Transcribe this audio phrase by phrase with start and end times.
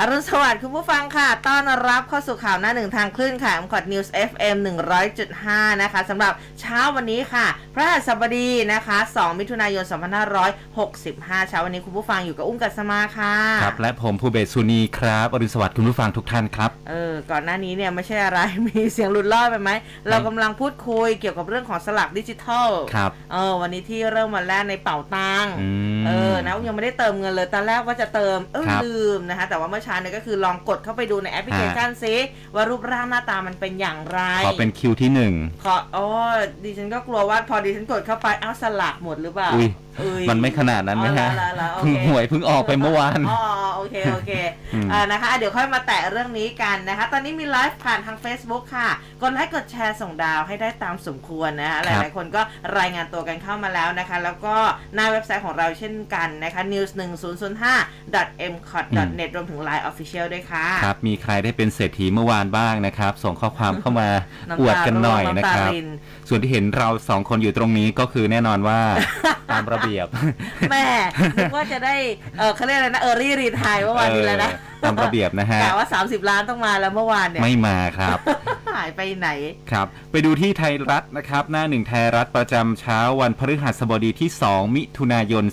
[0.00, 4.56] อรุณสวัสดิ์คุณผู้ฟังค่ะ ต้อนรับเข้าสู่ข่าวหน้าหนึ่งทางคลื่นค่ะมคอดนิวส์ FM
[5.18, 9.84] 100.5 นะคะสำหรับเช้าวันนี้ค่ะ พระหัสบดีนะคะ 2 มิถุนายน
[10.66, 19.70] 2565 เช้าวันนี้คุณผู้ฟังอยู่กับอุ้มกัสมาค่ะ ครับ และผมภูเบศสุนีครับ อรุณสวัสดิ์คุณผู้ฟังทุกท่านครับ เออ ก่อนหน้านี้เนี่ยไม่ใช่อะไร มีเสียงหลุดลอดไปไหม
[20.08, 25.68] เรากำลังพูดคุยเกี่ยวกับเรื่องของสลักดิจิทัล ครับ เออ วันนี้ที่เริ่มวันแรกในเป่าตังค์อื
[26.00, 32.14] มเออ นะยังไม่ได้เติมเงินเลย ตอนแรกว่าจะเติม เออครับลืมนะคะ แต่ว่าเมื่อเช้าเนี่ยก็คือลองกดเข้าไปดูในแอปพลิเคชันซิ
[32.54, 35.32] ว่ารูปร่างหน้าตามันเป็นอย่างไร ขอเป็นคิวที่หนึ่ง
[35.64, 36.04] ขออ๋อ
[36.64, 43.40] ดิฉันก็กลัวว่าพอดิฉันกดเข้าไปเอ้าสลักหมดหรือเปล่าอุ้ยเอ้ยมันไม่ขนาดนั้นนะฮะอ๋อเหรอเหรอโอเพิ่งเคหวยเพิ่งออกไปเมื่อวานอ๋อ
[43.76, 44.32] โอเคโอเค
[44.74, 48.88] อืมอ่านะคะอะเดี๋ยวค่อยมาแตะเรื่องนี้กันนะคะ ตอนนี้มีไลฟ์ผ่านทาง Facebook ค่ะ
[49.22, 52.42] กดไลค์กดแชร์ส่งดาวให้ได้ตามสมควรนะคะหครับลายๆคนก็
[52.78, 54.56] รายงานตัวกันเข้ามาแล้วนะคะ แล้วก็
[54.94, 58.86] หน้าเว็บไซต์ของเราเช่นกันนะคะ news 1 0 0 5 m c o t
[59.18, 64.08] net รวมถึง Line Official ด้วยค่ะ ครับ มีใครได้เป็นเศรษฐีเมื่อวานบ้างนะครับ ส่งข้อความเข้ามา
[64.50, 65.88] น้ำตาอวดกันหน่อยร่วงนะน้ำตาครับริน
[66.28, 68.80] ส่วนที่เห็นเราสองคนอยู่ตรงนี้ก็คือแน่นอนว่า
[69.50, 70.06] ตามระเบียบ
[70.70, 70.86] แม่
[71.38, 71.94] นึกว่าจะได้
[72.38, 78.18] เออเขาเรียกอะไรนะเออรี่ retire เมื่อวานนี้แล้วนะเออตามระเบียบนะฮะกะว่า 30 ล้านต้องมาแล้วเมื่อวานเนี่ยไม่มาครับ
[78.76, 79.28] หายไปไหน
[79.72, 85.44] ครับ ไปดูที่ไทยรัฐนะครับ หน้าหนึ่งไทยรัฐประจำเช้าวันพฤหัสบดีที่ 2 มิถุนายน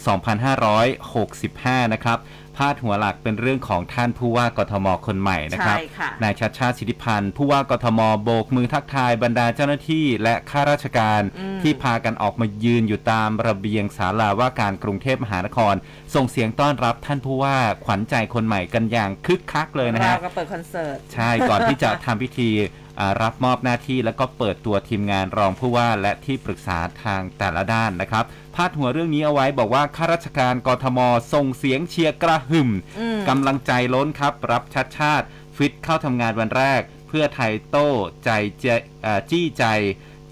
[0.91, 2.17] 2565 นะครับ
[2.57, 15.75] พาดหัวหลักเป็นเรื่องของท่านผู้ว่ากทมคนใหม่นะครับใช่ค่ะนายชัชชาติสิทธิพันธุ์ผู้ว่ากทมโบกมือทักทายบรรดาเจ้าหน้าที่และข้าราชการอืมที่พากันออกมายืนอยู่ตามระเบียงศาลาว่าการกรุงเทพมหานคร
[16.15, 22.84] ส่งเสียงต้อนรับท่านผู้ว่าขวัญใจคนใหม่กันอย่างคึกคักเลยนะเราฮะก็เปิดคอนเสิร์ต ใช่ ก่อนที่จะทำพิธีอ่า
[23.21, 28.25] รับมอบหน้าที่แล้วก็เปิดตัวทีมงานรองผู้ว่าและที่ปรึกษาทางแต่ละด้านนะครับ
[28.55, 30.99] พาดหัวเรื่องนี้เอาไว้บอกว่าข้าราชการกทม
[31.33, 32.69] ส่งเสียงเชียร์กระหึ่ม
[32.99, 35.25] อืมกำลังใจล้นครับ รับชัดชาติ
[35.55, 37.89] ฟิตเข้าทำงานวันแรก เพื่อไทยโต้
[38.25, 38.65] ใจเจ
[39.05, 39.65] อ่าจี้ใจ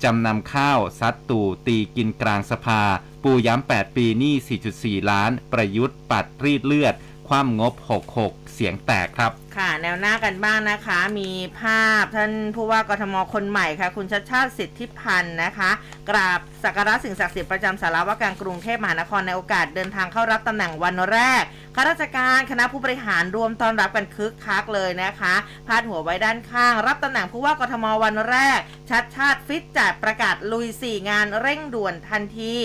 [0.04, 2.82] จำนำข้าวซัดตู่ตีกินกลางสภา
[3.24, 4.36] ปูย้ำ 8 ปีหนี้
[4.74, 6.96] 4.4 ล้าน ประยุทธ์ปัดรีดเลือด
[7.28, 7.74] คว่ำงบ
[8.14, 15.72] 66 เสียงแตกครับ ค่ะ แนวหน้ากันบ้างนะคะ มีภาพท่านผู้ว่ากทมคนใหม่ค่ะ คุณชัดชาติสิทธิพันธ์นะคะ
[16.10, 21.44] กราบสักการะสิ่งศักดิ์สิทธิ์ประจำสาราว่าการกรุงเทพมหานครในโอกาสเดินทางเข้ารับตำแหน่งวันแรก
[21.76, 25.34] ข้าราชการคณะผู้บริหารรวมต้อนรับกันคึกคักเลยนะคะ
[25.68, 28.60] พาดหัวไว้ด้านข้าง รับตำแหน่งผู้ว่ากทมวันแรก
[28.90, 32.56] ชัชชาติฟิตจัดประกาศลุย 4 งานเร่งด่วนทันที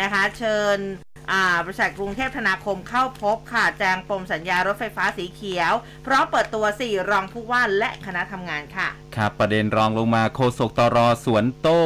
[0.00, 0.78] นะคะ เชิญ
[1.64, 5.72] บริษัทกรุงเทพธนาคมเข้าพบค่ะ แจงปมสัญญารถไฟฟ้าสีเขียว
[6.06, 10.98] พร้อมเปิดตัว 4 รองผู้ว่าและคณะทำงานค่ะ ครับ ประเด็นรองลงมาโฆษกตร.
[11.24, 11.82] สวนโต้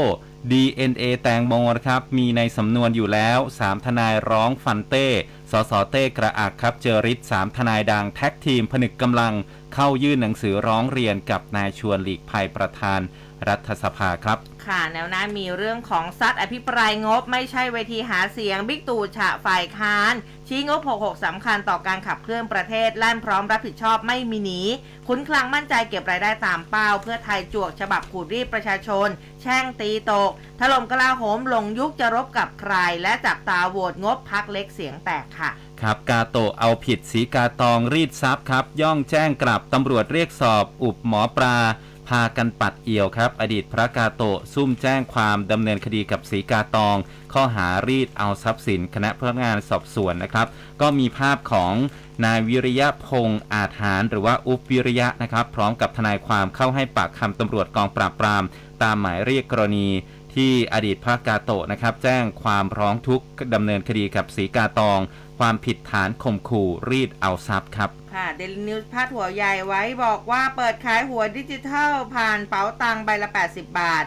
[0.51, 5.09] DNA แตงโมนะครับ มีในสำนวนอยู่แล้ว 3 ทนายร้องฟันเต้
[5.51, 9.35] สสเต้กระอักครับ เจอฤทธิ์ 3ทนายดังแท็กทีมผนึกกำลัง
[9.75, 13.01] เข้ายื่นหนังสือร้องเรียนกับนายชวนหลีกภัยประธาน
[13.49, 20.15] รัฐสภาครับ ค่ะแนวหน้ามีเรื่องของซัดอภิปรายงบไม่ใช่เวทีหาเสียงบิ๊กตู่ฉะฝ่ายค้าน
[20.49, 24.61] ชี้งบ 66 สำคัญต่อการขับเคลื่อนประเทศลั่นพร้อมรับผิดชอบไม่มีหนี
[25.09, 29.09] คุ้นคลังมั่นใจเก็บรายได้ตามเป้า เพื่อไทยจวกฉบับขูดรีดประชาชน
[29.43, 35.51] แช่งตีตก ถล่มกลาโหมลงยุคจะรบกับใคร และจับตาโหวตงบพักเล็กเสียงแตกค่ะ
[35.81, 41.57] ครับกาโตะเอาผิดสีกาตองรีดทรัพย์ครับ ย่องแจ้งกลับตำรวจเรียกสอบอุบหมอปลา
[41.92, 46.97] พากันปัดเอี่ยวครับ อดีตพระกาโตะซุ่มแจ้งความดำเนินคดีกับสีกาตอง
[47.33, 50.47] ข้อหารีดเอาทรัพย์สินคณะพนักงานสอบสวนนะครับ
[50.81, 51.73] ก็มีภาพของ
[52.25, 58.45] นายวิริยะพงษ์อาจหาร หรือว่าอุปวิริยะนะครับ พร้อมกับทนายความเข้าให้ปากคำตำรวจกองปราบปราม
[58.83, 59.89] ตามหมายเรียกกรณี
[60.35, 64.99] ที่อดีตพระกาโตะนะครับ แจ้งความร้องทุกข์ดำเนินคดีกับสีกาตอง
[65.39, 74.05] ความผิดฐานข่มขู่รีดเอาทรัพย์ครับ ค่ะเดลินิวส์พาดหัวใหญ่ไว้บอกว่าเปิดขายหัวดิจิทัล ผ่านเป๋าตังใบละ 80 บาท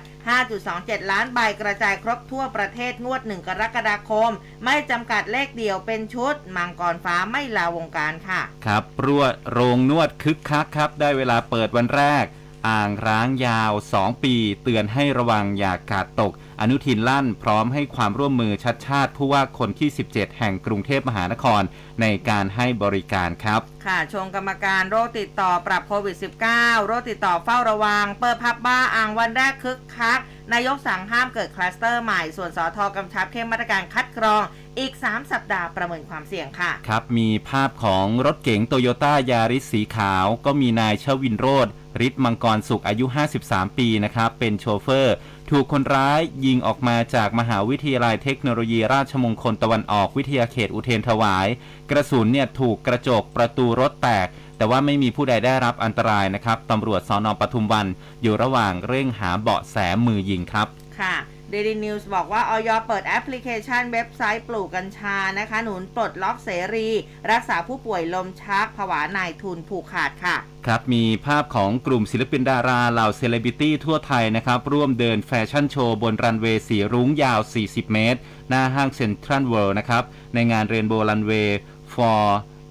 [0.53, 4.31] 5.27 ล้านใบกระจายครบทั่วประเทศงวด 1 กรกฎาคม
[4.65, 12.25] ไม่จำกัดเลขเดียวเป็นชุด มังกรฟ้าไม่ลาวงการค่ะ ครับรวดโรงนวดคึกคักครับ ได้เวลาเปิดวันแรก
[12.67, 21.61] อ่างร้างยาว 2 ปี เตือนให้ระวังอย่าการ์ดตก อนุทินลั่นพร้อมให้ความร่วมมือชัชชาติผู้ว่าคนที่ 17 แห่งกรุงเทพมหานคร
[22.01, 26.15] ในการให้บริการครับ ค่ะ ชงกรรมการโรคติดต่อปรับโควิด
[26.51, 30.19] -19 โรคติดต่อเฝ้าระวัง เปิดผับบาร์อ่างวันแรกคึกคัก
[30.53, 34.43] นายกสั่งห้ามเกิดคลัสเตอร์ใหม่ ส่วนสอทอกำชับเข้มมาตรการคัดกรอง
[34.79, 41.67] อีก 3 สัปดาห์ประเมินความเสี่ยงค่ะ ครับ มีภาพของรถเก๋งโตโยต้ายาริสสีขาว ก็มีนายชวินโรธ
[42.07, 43.05] ฤทธิ์มังกรสุขอายุ
[43.41, 45.15] 53 ปีนะครับ เป็นโชเฟอร์
[45.51, 51.47] ถูกคนร้ายยิงออกมาจากมหาวิทยาลัยเทคโนโลยีราชมงคลตะวันออกวิทยาเขตอุเทนถวาย
[51.89, 54.27] กระสุนเนี่ยถูกกระจกประตูรถแตก
[54.57, 57.87] แต่ว่าไม่มีผู้ใดได้รับอันตรายนะครับตำรวจสอนอปทุมวัน
[58.21, 60.67] อยู่ระหว่างเร่งหาเบาะแสมือยิงครับ
[60.99, 61.15] ค่ะ
[61.53, 66.89] Daily News บอกว่าอย.เปิดแอปพลิเคชันเว็บไซต์ปลูกกัญชานะคะ หนุนปลดล็อกเสรี
[67.31, 78.19] รักษาผู้ป่วยลมชักผวานายทุนผูกขาดค่ะ ครับ มีภาพของกลุ่มศิลปินดาราเหล่าเซเลบริตี้ทั่วไทยนะครับ ร่วมเดินแฟชั่นโชว์บนรันเวย์สีรุ้งยาว 40 เมตร
[78.49, 80.03] หน้าห้างเซ็นทรัลเวิลด์นะครับ
[80.33, 81.59] ในงานเรนโบว์รันเวย์
[81.93, 82.23] for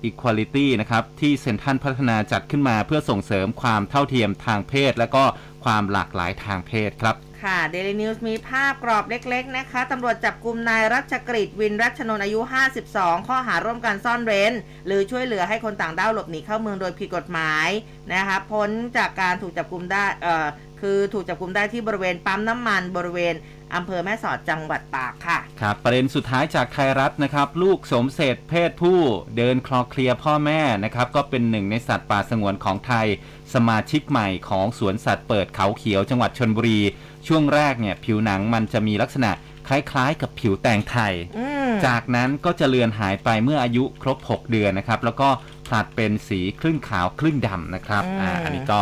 [0.09, 5.25] Equality นะครับที่เซ็นทรัลพัฒนาจัดขึ้นมาเพื่อส่งเสริมความเท่าเทียมทางเพศ และก็
[5.65, 12.41] ความหลากหลายทางเพศครับ ค่ะ Daily News มีภาพกรอบเล็ก ๆ นะคะตำรวจจับกลุ่มนายรัชกฤษวินรัชนน์อายุ
[12.85, 14.53] 52 ข้อหาร่วมกันซ่อนเร้น
[14.87, 17.69] หรือช่วยเหลือให้คนต่างด้าวหลบหนีเข้าเมืองโดยผิดกฎหมาย
[18.13, 20.47] นะคะพ้นจากการถูกจับกลุ่มได้เอ่อ
[20.81, 23.35] คือถูกจับกลุ่มได้ที่บริเวณปั๊มน้ำมันบริเวณ
[23.75, 28.99] อำเภอแม่สอดจังหวัดตากค่ะ ครับประเด็นสุดท้ายจากไทยรัฐนะครับ ลูกสมเสร็จเพศผู้
[29.37, 33.07] เดินคลอเคลียร์พ่อแม่นะครับ ก็เป็นหนึ่งในสัตว์ป่าสงวนของไทย
[33.55, 36.81] สมาชิกใหม่ของสวนสัตว์เปิดเขาเขียวจังหวัดชนบุรี
[37.27, 39.31] ช่วงแรกเนี่ยผิวหนังมันจะมีลักษณะ
[39.69, 45.29] คล้ายๆ กับผิวแตงไทย อืมจากนั้นก็จะเลือนหายไปเมื่ออายุครบ 6 เดือนนะครับ แล้วก็
[45.69, 48.81] ผลัดเป็นสีครึ่งขาวครึ่งดำนะครับอืมอ่าอันนี้ก็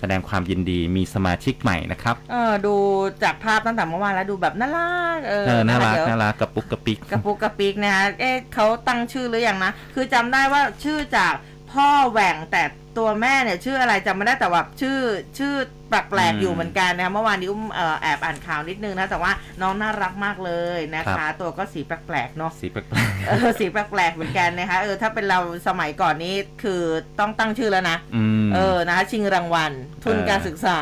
[0.00, 2.74] แสดงความยินดีมีสมาชิกใหม่นะครับ เออดู
[3.22, 11.34] จากภาพตั้งแต่เมื่อวานแล้วดูแบบน่ารักเออเออน่ารักเดี๋ยว น่ารักกระปุกกระปิก กระปุกกระปิกนะคะเอ๊ะเขาตั้งชื่อหรือยังนะ คือจำได้ว่าชื่อจาก
[11.72, 12.62] พ่อแหว่งแต่
[13.00, 14.98] ตัวแม่เนี่ยชื่ออะไรจำไม่ได้แต่ว่าชื่อ
[15.38, 15.54] ชื่อ
[15.88, 19.32] แปลกอืมๆอยู่เหมือนกันนะคะเมื่อวานนี้อุ้มเอ่อแอบอ่านข่าวนิดนึงนะแต่ว่า
[19.62, 22.86] น้องน่ารักมากเลยนะครัคะบตัวก็สีแปลกๆเนาะสีแปลก
[23.28, 25.38] เออสีแปลกๆเหมือนกันนะคะเออถ้าเป็นเรา
[25.68, 26.82] สมัยก่อนนี้คือ
[27.20, 29.72] ต้องตั้งชื่อแล้วนะๆอืมเออนะคะชิงรางวัล
[30.04, 30.78] ทุนเออการศึกษา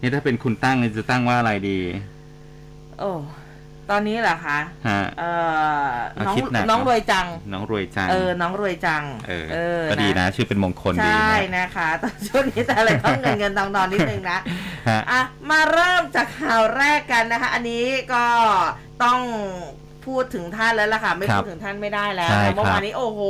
[0.00, 1.78] นี่ถ้าเป็นคุณตั้งเนี่ยจะตั้งว่าอะไรดี
[2.98, 3.10] โอ้
[3.90, 4.58] ตอนนี้เหรอคะ
[4.88, 5.24] ฮะ เอ
[5.86, 9.32] อเอาน้องคิดหนัก น้องเนอะรวยจัง น้องรวยจัง เออ น้องรวยจังเอ
[9.80, 14.38] อ ก็ดีนะ ชื่อเป็นมงคลดีใช่นะนะคะตอนช่วงนี้แต่อะไรต้องเงินเงินทองทองนิดนึงนะ
[14.88, 15.20] ฮะ อะ
[15.50, 18.24] มาเริ่มจากข่าวแรกกันนะคะ อันนี้ก็
[19.02, 19.20] ต้อง
[20.06, 23.20] พูดถึงท่านแล้วล่ะค่ะ ไม่ครับพูดถึงท่านไม่ได้แล้วใช่นะเมื่อครับ วานนี้โอ้โห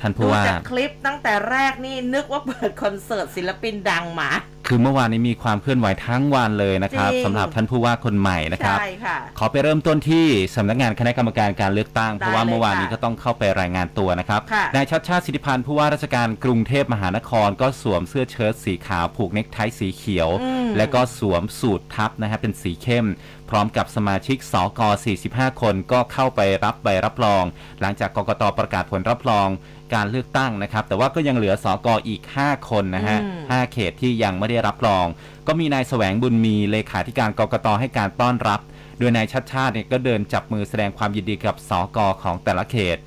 [0.00, 4.30] ท่านผู้ดูว่า จากคลิปตั้งแต่แรกนี่นึกว่าเปิดคอนเสิร์ตศิลปินดังหมา
[4.68, 10.26] คือเมื่อวานนี้มีความเคลื่อนไหวทั้งวันเลยนะครับจริง สำหรับท่านผู้ว่าคนใหม่นะครับ ใช่ค่ะ ขอไปเริ่มต้นที่
[10.56, 23.06] สำนักงานคณะกรรมการการเลือกตั้ง ได้เพราะว่าเลยเมื่อวานนี้ค่ะก็ต้องเข้าไปรายงานตัวนะครับค่ะ นายชัดชาติสิทธิพันธ์ผู้ว่าราชการกรุงเทพมหานคร ก็สวมเสื้อเชิ้ตสีขาวผูกเนคไทสีเขียวอืมและก็สวมสูททับนะฮะเป็นสีเข้ม
[23.50, 24.80] พร้อมกับสมาชิกสก
[25.20, 27.44] 45 คนก็เข้าไปรับใบรับรอง
[27.80, 29.48] หลังจากกกตประกาศผลรับรอง
[29.94, 35.06] การเลือกตั้งนะครับ แต่ว่าก็ยังเหลือสกอีก 5 คนนะฮะอืมห้าเขตที่ยังไม่ได้รับรอง
[35.46, 38.60] ก็มีนายแสวงบุญมีเลขาธิการกกตให้การต้อนรับ
[38.98, 42.98] โดยนายชัดชาติเนี่ยก็เดินจับมือแสดงความยินดีกับสกของแต่ละเขต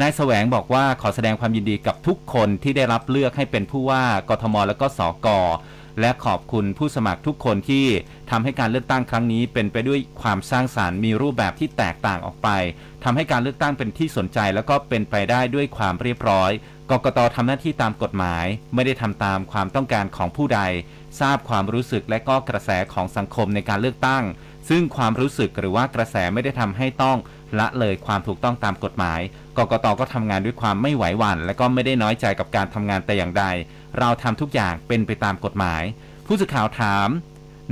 [0.00, 5.28] นายแสวงบอกว่าขอแสดงความยินดีกับทุกคนที่ได้รับเลือกให้เป็นผู้ว่ากทมและก็สก
[6.00, 7.86] และขอบคุณผู้สมัครทุกคนที่
[8.30, 12.48] ทำให้การเลือกตั้งครั้งนี้ เป็นไปด้วยความสร้างสารรค์มีรูปแบบที่แตกต่างออกไป
[13.04, 16.50] ทำให้การเลือกตั้งเป็นที่สนใจ แล้วก็เป็นไปได้ด้วยความเรียบร้อย
[16.90, 20.60] กกตทำหน้าที่ตามกฎหมาย ไม่ได้ทำตามความต้องการของผู้ใด
[21.20, 24.24] ทราบความรู้สึกและก็กระแสของสังคมในการเลือกตั้ง
[24.68, 27.18] ซึ่งความรู้สึกหรือว่ากระแสไม่ได้ทำให้ต้อง
[27.58, 29.20] ละเลยความถูกต้องตามกฎหมาย
[29.58, 33.44] กกตก็ทำงานด้วยความไม่ไหวหวั่นและก็ไม่ได้น้อยใจกับการทำงานแต่อย่างใด
[33.98, 35.82] เราทำทุกอย่างเป็นไปตามกฎหมาย
[36.26, 37.08] ผู้สื่อข่าวถาม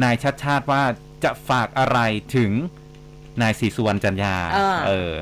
[0.03, 0.83] นายชัดชาติว่า
[1.25, 1.99] จะฝากอะไร
[2.37, 2.51] ถึง
[3.43, 5.13] นายศรีสุวรรณจันยาเออเออ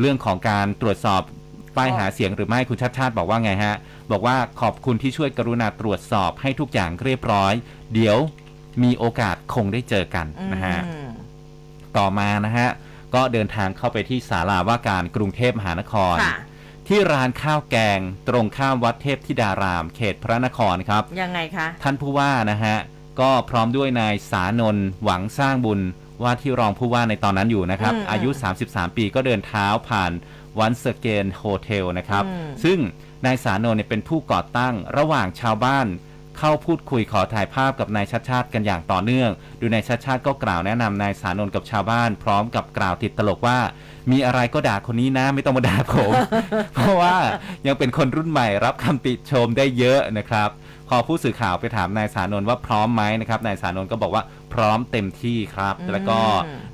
[0.00, 1.22] เรื่องของการตรวจสอบ
[1.76, 3.76] ป้ายหาเสียงหรือไม่คุณชัดชาติบอกว่าไงฮะ
[4.10, 7.52] บอกว่าขอบคุณที่ช่วยกรุณาตรวจสอบให้ทุกอย่างเรียบร้อย
[7.94, 8.18] เดี๋ยว
[8.82, 11.10] มีโอกาสคงได้เจอกันนะฮะอืม
[11.96, 12.68] ต่อมานะฮะ
[13.14, 16.36] ก็เดินทางเข้าไปที่ศาลาว่าการกรุงเทพมหานครค่ะ
[16.88, 22.76] ที่ร้านข้าวแกงตรงข้ามวัดเทพธิดาราม เขตพระนครครับ ยังไงคะ ท่านผู้ว่านะฮะ
[23.20, 25.80] ก็พร้อมด้วยนายสานนท์หวังสร้างบุญ
[26.22, 28.30] ว่าที่รองผู้ว่าในตอนนั้นอยู่นะครับอืมอายุ
[28.64, 30.12] 33 ปีก็เดินเท้าผ่าน
[30.58, 32.78] Once Again Hostel นะครับอืมซึ่ง
[33.26, 35.86] นายศานนท์เนี่ยเป็นผู้ก่อตั้งระหว่างชาวบ้าน
[36.38, 43.58] เข้าพูดคุยขอถ่ายภาพกับนายชัชชาติกันอย่างต่อเนื่องโดยนายชัชชาติก็กล่าวแนะนำนายศานนท์กับชาวบ้าน พร้อมกับกล่าวติดตลกว่า
[44.10, 46.12] มีอะไรก็ด่าคนนี้นะ ไม่ต้องมาด่าผม
[46.74, 47.16] เพราะว่า
[47.66, 50.48] ยังเป็นคนรุ่นใหม่รับคำติชมได้เยอะนะครับ
[50.88, 54.22] พอผู้สื่อข่าวไปถามนายศานนท์ว่าพร้อมไหมนะครับนายศานนท์ก็บอกว่า
[54.54, 56.18] พร้อมเต็มที่ครับอืมแล้วก็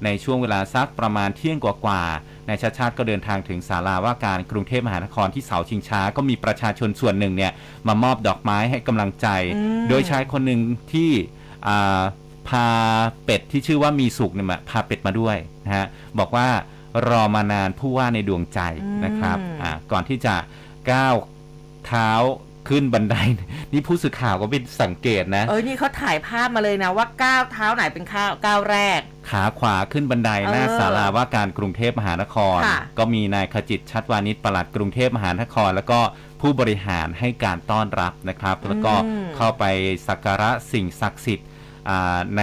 [0.04, 7.52] ในช่วงเวลาสักประมาณเที่ยงกว่าๆ นายชาติชาติก็เดินทางถึงศาลาว่าการกรุงเทพมหานครที่เสาชิงช้า ก็มีประชาชนส่วนหนึ่งเนี่ย
[7.88, 10.60] มามอบดอกไม้ให้กำลังใจอืมโดยชายคนหนึ่ง
[10.92, 11.10] ที่
[11.66, 12.02] อ่า
[12.48, 12.68] พา
[13.24, 15.86] เป็ดที่ชื่อว่ามีสุขเนี่ยมาพาเป็ดมาด้วยนะฮะ
[16.18, 16.48] บอกว่า
[17.08, 18.60] รอมานานผู้ว่าในดวงใจ
[19.04, 20.34] นะครับอ่าก่อนที่จะ
[20.90, 21.14] ก้าว
[21.86, 22.10] เท้า
[22.68, 23.16] ขึ้นบันได
[23.72, 36.00] นี่ผู้สื่อข่าวก็ไปสังเกตนะ เอ้ยนี่เขาถ่ายภาพมาเลยนะว่าก้าวเท้าไหนเป็นข้าวก้าวแรก ขาขวาขึ้นบันไดหน้าเออศาลาว่าการกรุงเทพมหานครค่ะก็มีนายขจิตชัดวานิชปลัดกรุงเทพมหานคร แล้วก็
[36.40, 39.64] ผู้บริหารให้การต้อนรับนะครับ แล้วก็อืมเข้าไป
[40.08, 41.48] สักการะสิ่งศักดิ์สิทธิ์
[41.88, 42.42] อ่าใน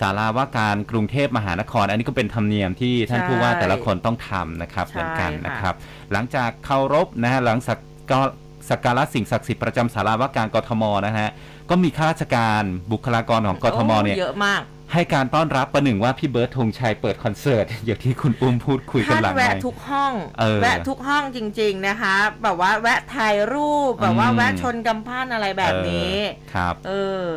[0.00, 5.74] ศาลาว่าการกรุงเทพมหานคร อันนี้ก็เป็นธรรมเนียมที่ท่านผู้ว่าแต่ละคนต้องทำนะครับใช่เหมือนกันค่ะนะครับ
[6.12, 7.78] หลังจากเคารพนะฮะหลังสัก
[8.12, 8.20] ก็
[8.70, 11.28] สักการะสิ่งศักดิ์สิทธิ์ประจำศาลาว่าการกทมนะฮะ
[11.70, 12.62] ก็มีข้าราชการ
[12.92, 14.62] บุคลากรของกทมเนี่ยโอ้เยอะมาก
[14.92, 26.92] ให้การต้อนรับประหนึ่งว่าพี่เบิร์ดธงชัยเปิดคอนเสิร์ต อย่างที่คุณอุ้มพูดคุยกันท่านหลังแวะไมค์ ทุกห้องเออแวะทุกห้องจริง ๆนะคะ แบบว่าแวะถ่ายรูปแบบว่าอืม แวะชนกำปั้นอะไรแบบนี้เออครับ เอ
[27.24, 27.30] อ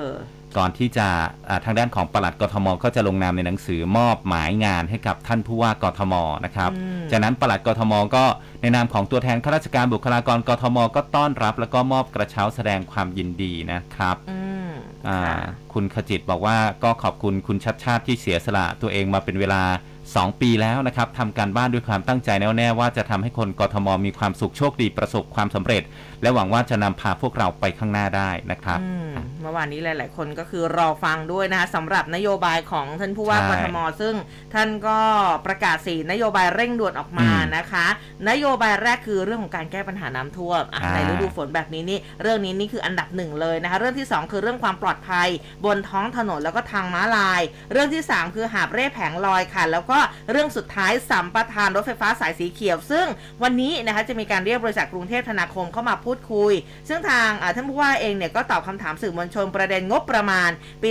[0.57, 1.07] ก่อนที่จะ
[1.49, 6.13] อ่าทางด้านของปลัดกทมก็จะลงนามในหนังสือมอบหมายงานให้กับท่านผู้ว่ากทม
[6.45, 8.23] นะครับอืมจากนั้นปลัดกทมก็
[8.61, 14.71] ในนามของตัวแทนข้าราชการบุคลากรกทม ก็ต้อนรับแล้วก็มอบกระเช้าแสดงความยินดีนะครับอืม
[15.07, 15.37] อ่าค่ะ
[15.73, 19.63] คุณขจิตบอกว่าก็ขอบคุณคุณชัดชาติที่เสียสละตัวเองมาเป็นเวลา
[20.07, 25.83] 2 ปีแล้วนะครับทำการบ้านด้วยความตั้งใจแน่วแน่ว่าจะทำให้คนกทมมีความสุขโชคดีประสบความสำเร็จ
[26.23, 29.11] และหวังว่าจะนำพาพวกเราไปข้างหน้าได้นะครับอืม
[29.41, 34.15] เมื่อวานนี้หลาย ๆ คนก็คือรอฟังด้วยนะคะสำหรับนโยบายของท่านผู้ว่าใช่กทม ซึ่ง
[34.53, 34.99] ท่านก็
[35.45, 37.85] ประกาศสีนโยบายเร่งด่วนออกมาอืมนะคะ
[38.29, 45.27] นโยบายแรกคือเรื่องของการแก้ปัญหาน้ำท่วมอะอ่าในฤดูฝนแบบนี้นี่เรื่องนี้นี่คืออันดับหนึ่งเลยนะคะ เรื่องที่สองคือเรื่องความปลอดภัย
[45.65, 49.99] บนท้องถนนแล้วก็ทางม้าลาย เรื่องที่สามคือหาบเร่แผงลอยค่ะ แล้วก็
[50.31, 53.05] เรื่องสุดท้ายสัมปทานรถไฟฟ้าสายสีเขียว ซึ่ง
[53.43, 56.53] วันนี้นะคะจะมีการเรียกบริษัทกรุงเทพธนาคมเข้ามาพูดคุย
[56.89, 60.49] ซึ่งทางท่านผู้ว่าเองเนี่ยก็ตอบคำถามสื่อมวลชนประเด็นงบประมาณ
[60.83, 60.89] ปี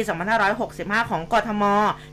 [0.55, 1.65] 2565 ของกทม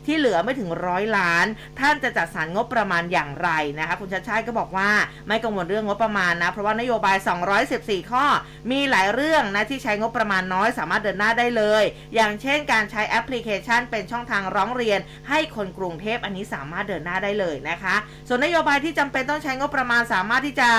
[0.06, 1.46] ที่เหลือไม่ถึงร้อยล้าน
[1.80, 4.90] ท่านจะจัดสรรงบประมาณอย่างไรนะคะคุณชาติชาติก็บอกว่า
[5.28, 7.16] ไม่กังวลเรื่องงบประมาณนะ เพราะว่านโยบาย
[7.64, 8.24] 214 ข้อ
[8.70, 14.98] มีหลายเรื่องนะที่ใช้งบประมาณน้อยสามารถเดินหน้าได้เลย อย่างเช่นการใช้แอปพลิเคชัน เป็นช่องทางร้องเรียน
[15.28, 17.96] ให้คนกรุงเทพอันนี้สามารถเดินหน้าได้เลยนะคะ
[18.28, 20.70] ส่วนนโยบายที่จำเป็นต้องใช้งบประมาณสามารถที่จะ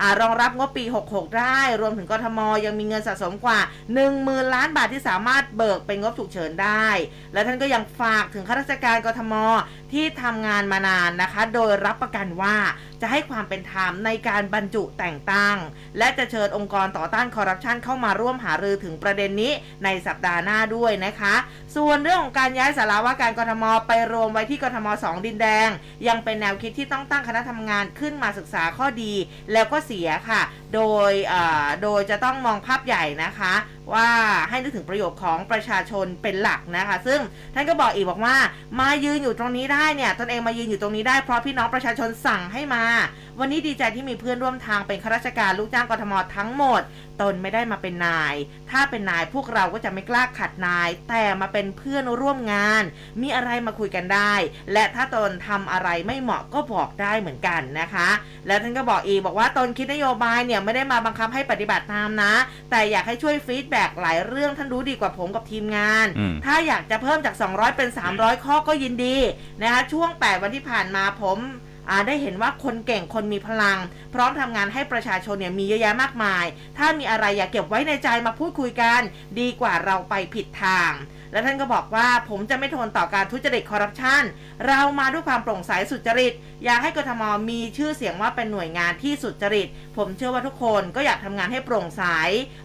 [0.00, 3.58] อรองรับงบปี 66 ได้รวมถึงกทมยังมีเงินสะสมกว่า
[4.06, 6.88] 10,000 ล้านบาทที่สามารถเบิกเป็นงบฉุกเฉินได้
[7.32, 9.34] และท่านก็ยังฝากถึงข้าราชการกทม
[9.92, 12.56] ที่ทำงานมานานนะคะ โดยรับประกันว่า
[13.00, 15.56] จะให้ความเป็นธรรมในการบรรจุแต่งตั้ง
[15.98, 19.52] และจะเชิญองค์กรต่อต้านคอร์รัปชันเข้ามาร่วมหารือถึงประเด็นนี้
[19.84, 21.34] ในสัปดาห์หน้าด้วยนะคะ
[21.76, 25.68] ส่วนเรื่องของการย้ายสาราว่าการกทม ไปรวมไว้ที่กทมสองดินแดง
[26.08, 29.12] ยังเป็นแนวคิดที่ต้องตั้งคณะทำงานขึ้นมาศึกษาข้อดี
[29.52, 30.42] แล้วก็เสียค่ะ
[30.74, 33.52] โดยเโดยจะต้องมองภาพใหญ่นะคะ
[33.94, 34.08] ว่า
[34.50, 37.20] ให้นึกถึงประโยชน์ของประชาชนเป็นหลักนะคะ ซึ่ง
[37.54, 38.36] ท่านก็บอกอีกบอกว่า
[38.80, 42.84] มายืนอยู่ตรงนี้ได้เนี่ยตนเองมายืนอยู่ตรงนี้ได้เพราะพี่น้องประชาชนสั่งให้มา
[43.40, 46.82] วันนี้ดีใจที่มีเพื่อนร่วมทางเป็นข้าราชการลูกจ้างกทมทั้งหมด
[47.20, 48.34] ตนไม่ได้มาเป็นนาย
[48.70, 52.82] ถ้าเป็นนายพวกเราก็จะไม่กล้าขัดนาย แต่มาเป็นเพื่อนร่วมงาน
[53.22, 54.34] มีอะไรมาคุยกันได้
[54.72, 58.08] และถ้าตนทำอะไรไม่เหมาะก็บอกได้เหมือนกันนะคะ
[58.46, 62.32] แล้วท่านก็บอกอีกบอกว่าตนคิดนโยบายเนี่ยไม่ได้มาบังคับให้ปฏิบัติตามนะ
[62.70, 69.16] แต่อยากให้ช่วย feedback หลายเรื่องท่านรู้ดีกว่าผมกับทีมงานอืมถ้าอยากจะเพิ่มจาก 200 เป็น 300 ข้อก็ยินดี
[69.60, 71.38] นะคะช่วง 8 วันที่ผ่านมาผม
[71.88, 73.78] อ่าได้เห็นว่าคนเก่งคนมีพลัง
[74.14, 76.44] พร้อมทำงานให้ประชาชนเนี่ยมีเยอะแยะมากมาย
[76.78, 79.00] ถ้ามีอะไรอย่าเก็บไว้ในใจมาพูดคุยกัน
[79.40, 80.92] ดีกว่าเราไปผิดทาง
[81.32, 84.22] และท่านก็บอกว่าผมจะไม่ทนต่อการทุจริตคอร์รัปชัน
[84.68, 86.32] เรามาด้วยความโปร่งใสสุจริต
[86.64, 92.02] อยากให้กทมมีชื่อเสียงว่าเป็นหน่วยงานที่สุจริต ผมเชื่อว่าทุกคนก็อยากทำงานให้โปร่งใส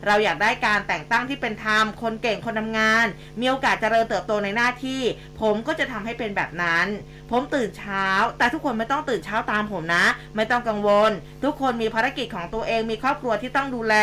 [0.06, 3.06] เราอยากได้การแต่งตั้งที่เป็นธรรม คนเก่งคนทำงาน
[3.40, 5.02] มีโอกาสเจริญเติบโตในหน้าที่
[5.42, 6.88] ผมก็จะทำให้เป็นแบบนั้น
[7.32, 11.12] ผมตื่นเช้า แต่ทุกคนไม่ต้องตื่นเช้าตามผมนะ ไม่ต้องกังวล
[11.44, 13.96] ทุกคนมีภารกิจของตัวเอง มีครอบครัวที่ต้องดูแล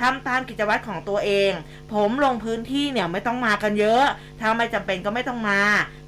[0.00, 1.52] ทำตามกิจวัตรของตัวเอง
[1.92, 4.04] ผมลงพื้นที่เนี่ยไม่ต้องมากันเยอะ
[4.40, 5.60] ถ้าไม่จำเป็นก็ไม่ต้องมา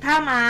[0.05, 0.41] ถ้ามา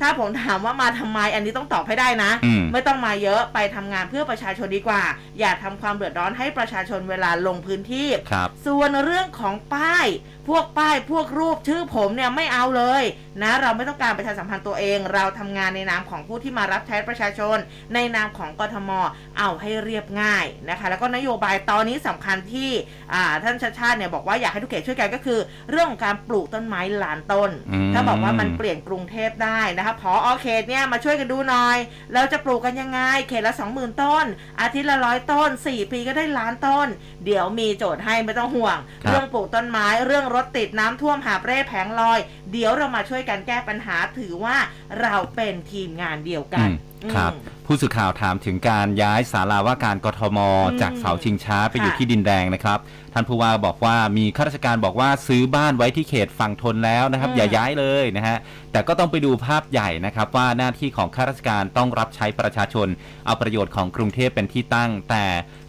[0.00, 5.02] ถ้าผมถามว่ามาทำไม อันนี้ต้องตอบให้ได้นะอืมไม่ต้องมาเยอะไปทำงานเพื่อประชาชนดีกว่า
[5.38, 10.06] อย่าทำความเดือดร้อนให้ประชาชนเวลาลงพื้นที่ครับส่วนเรื่องของป้าย
[10.48, 13.02] พวกป้ายพวกรูปชื่อผมเนี่ยไม่เอาเลย
[13.42, 17.56] นะ เราไม่ต้องการประชาสัมพันธ์ตัวเอง เราทำงานในนามของผู้ที่มารับใช้ประชาชน
[17.94, 18.90] ในนามของกทม
[19.38, 22.70] เอาให้เรียบง่ายนะคะ แล้วก็นโยบายตอนนี้สำคัญที่
[23.14, 25.38] อ่าท่านชาติชาติเนี่ยบอกว่าอยากให้ทุกเขตช่วยกันก็คือ
[25.70, 31.78] เรื่องของการปลูกต้นไม้ล้านต้นอืมถ้าบอกว่ามันเปลี่ยนกรุงเทพได้นะคะพออเขตเนี่ยมาช่วยกันดูหน่อย
[32.14, 34.26] เราจะปลูกกันยังไง เขตละ20,000 ต้น
[34.60, 36.88] อาทิตย์ละร้อยต้น 4 ปีก็ได้ล้านต้น
[37.24, 42.18] เดี๋ยวมีโจทย์ให้ไม่ต้องห่วงครับเรื่องปลูกต้นไม้ เรื่องรถติดน้ำท่วมหาบเร่แผงลอย
[42.52, 44.56] เดี๋ยวเรามาช่วยกันแก้ปัญหาถือว่า
[45.00, 52.78] เราเป็นทีมงานเดียวกันอืม ครับอืมผู้สื่อข่าวถามถึงการย้ายศาลาว่าการกทมอืมจากเสาชิงช้าไปอยู่ค่ะที่ดินแดงนะครับ
[53.14, 58.38] ท่านผู้ว่าบอกว่ามีข้าราชการบอกว่าซื้อบ้านไว้ที่เขตฝั่งทนแล้วนะครับอืมอย่าย้ายเลยนะฮะ
[58.72, 62.88] แต่ก็ต้องไปดูภาพใหญ่นะครับ ว่าหน้าที่ของข้าราชการต้องรับใช้ประชาชน
[63.26, 65.24] เอาประโยชน์ของกรุงเทพเป็นที่ตั้งแต่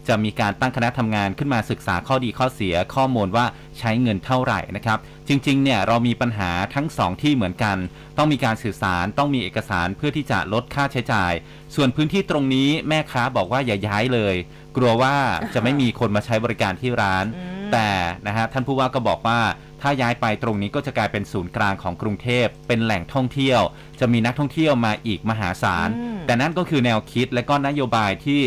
[0.08, 3.46] จะมีการตั้งคณะทำงานขึ้นมาศึกษาข้อดีข้อเสียข้อมูลว่า
[3.78, 7.76] ใช้เงินเท่าไหร่นะครับ จริง ๆ เนี่ยเรามีปัญหาทั้งสองที่เหมือนกัน
[8.18, 11.32] ต้องมีการสื่อสารต้องมีเอกสารเพื่อที่จะลดค่าใช้จ่าย
[11.74, 14.34] ส่วนพื้นที่ตรงนี้แม่ค้าบอกว่าอย่าย้ายเลย
[14.76, 15.14] กลัวว่า
[15.54, 17.88] จะไม่มีคนมาใช้บริการที่ร้านอืมแต่
[18.26, 19.40] นะฮะท่านผู้ว่าก็บอกว่า
[19.82, 23.60] ถ้าย้ายไปตรงนี้ก็จะกลายเป็นศูนย์กลางของกรุงเทพ เป็นแหล่งท่องเที่ยว
[24.00, 28.40] จะมีนักท่องเที่ยวมาอีกมหาศาลอืมแต่นั่นก็คือแนวคิดและก็นโยบายที่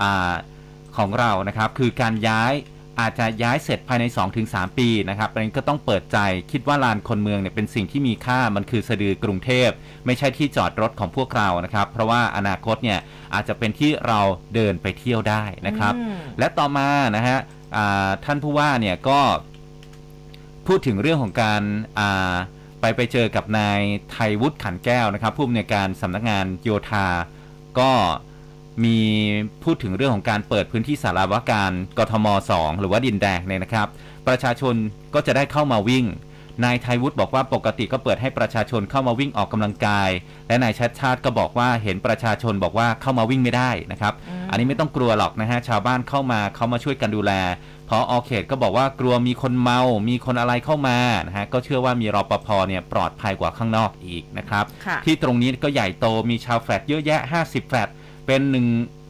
[0.00, 0.32] อ่า
[0.98, 2.54] ของเรานะครับ คือการย้าย
[3.00, 4.04] อาจจะย้ายเสร็จภายใน
[4.42, 6.18] 2-3 ปีนะครับอันนี้ก็ต้องเปิดใจ
[6.52, 9.68] คิดว่าลานคนเมืองเนี่ยเป็นสิ่งที่มีค่ามันคือสะดือกรุงเทพ
[10.06, 12.98] ไม่ใช่ที่จอดรถของพวกเรานะครับ เพราะว่าอนาคตเนี่ย
[13.34, 14.20] อาจจะเป็นที่เรา
[14.54, 17.38] เดินไปเที่ยวได้นะครับอืมและต่อมานะฮะ
[17.76, 19.20] อ่าท่านผู้ว่าเนี่ยก็
[20.66, 21.62] พูดถึงเรื่องของการ
[21.98, 22.34] อ่า
[22.80, 27.06] ไปไปเจอกับนายไทยวุฒิขันแก้วนะครับผู้อำนวยการสำนักงานโยธา
[27.78, 27.90] ก็
[28.84, 28.98] มี
[29.64, 33.88] พูดถึงเรื่องของการเปิดพื้นที่ศาลาว่าการกทม 2 หรือว่าดินแดงเนี่ยนะครับ
[34.28, 34.74] ประชาชน
[35.14, 36.06] ก็จะได้เข้ามาวิ่ง
[36.64, 40.10] นายไทยวุฒิบอกว่าปกติก็เปิดให้ประชาชนเข้ามาวิ่งออกกำลังกาย
[40.48, 47.32] และนายชัชชาติก็บอกว่าเห็นประชาชนบอกว่าเข้ามาวิ่งไม่ได้นะครับอืมอันนี้ไม่ต้องกลัวหรอกนะฮะชาวบ้านเข้ามาเขามาช่วยกันดูแล
[47.88, 57.88] พออเขตก็บอกว่ากลัวมีคนเมา มีคนอะไรเข้ามานะฮะ ก็เชื่อว่ามีรปภเนี่ยปลอดภัยกว่าข้างนอกอีกนะครับค่ะที่ตรงนี้ก็ใหญ่โตมีชาวแฟลตเยอะแยะ 50 แฟลต
[58.28, 58.66] เป็นหนึ่ง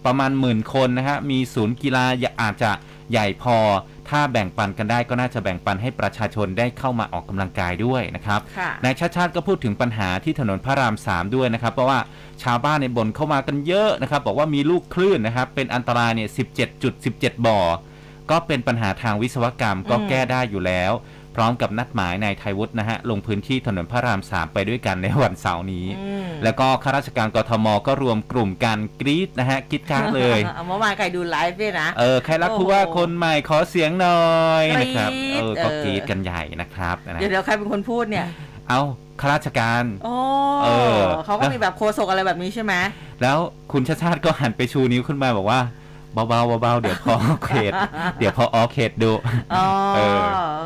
[0.07, 2.05] ประมาณหมื่นคนนะฮะ มีศูนย์กีฬา
[2.43, 2.71] อาจจะ
[3.11, 3.57] ใหญ่พอ
[4.09, 11.99] ถ้าแบ่งปันกันได้ก็น่าจะแบ่งปันให้ประชาชนได้เข้ามาออกกำลังกายด้วยนะครับค่ะนายชาติชาติก็พูดถึงปัญหาที่ถนนพระรามสามด้วยนะครับ เพราะว่า
[12.43, 16.29] ชาวบ้านในบ่นเข้ามากันเยอะนะครับ บอกว่ามีลูกคลื่นนะครับ เป็นอันตรายเนี่ย
[16.89, 17.61] 17.17 บ่อ
[18.31, 34.23] ก็เป็นปัญหาทางวิศวกรรมก็อืมแก้ได้อยู่แล้วพ ร้อมกับนัดหมายนายไทยวุฒินะฮะลงพื้นที่ถนนพระรามสามไปด้วยกันในวันเสาร์นี้อืมแล้วก็ข้าราชการกทมก็รวมกลุ่มกันกรี๊ดนะฮะกรีดกราร์ดเลยอาเมื่อวานใครดูไลฟ์ด้วยนะเออใครรักผู้ว่าคนใหม่ขอเสียงหน่อ
[34.63, 38.27] ยนะครับกรี๊ดเออก็เออกรี๊ดกันใหญ่นะครับนะเดี๋ยวเดี๋ยวใครเป็นคนพูดเนี่ย
[38.69, 38.81] เอา
[39.21, 40.15] ข้าราชการโอ้
[40.65, 42.75] เออเขาก็มีแบบโคศกอะไรแบบนี้ใช่ไหม
[43.23, 43.39] แล้ว
[43.73, 45.61] คุณชาติชาติก็หันไปชูนิ้วขึ้นมาบอกว่า
[46.15, 47.17] เบาๆเบาๆเดี๋ยวพอ
[47.47, 47.73] เขต
[48.19, 49.11] เดี๋ยวพออเขตดู
[49.55, 49.67] อ๋อ
[49.97, 50.01] เอ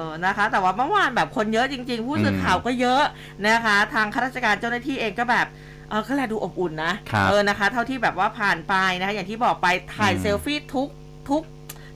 [0.04, 3.02] อนะคะ แต่ว่าเมื่อวานแบบคนเยอะจริง ๆ ผู้สื่อข่าวก็เยอะ
[3.48, 5.46] นะคะ ทางข้าราชการเจ้าหน้าที่เองก็แบบ
[5.90, 10.88] เออก็แลดูอบอุ่นนะครับเออนะคะ เท่าที่แบบว่าผ่านไปนะคะอย่างที่บอกไปถ่ายอืมเซลฟี่ทุก
[11.30, 11.42] ทุก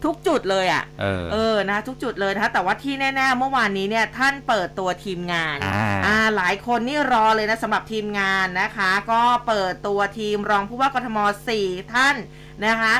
[0.04, 5.58] ทุกจุดเลยอะ เออ เออ นะ ทุกจุดเลยนะคะแต่ว่าที่แน่ๆ เมื่อวานนี้เนี่ย ท่านเปิดตัวทีมงาน
[6.06, 11.18] อ่า หลายคนนี่รอเลยนะสำหรับทีมงานนะคะ ก็เปิดตัวทีมรองผู้ว่ากทม
[11.56, 12.16] 4 ท่าน
[12.66, 12.94] นะคะ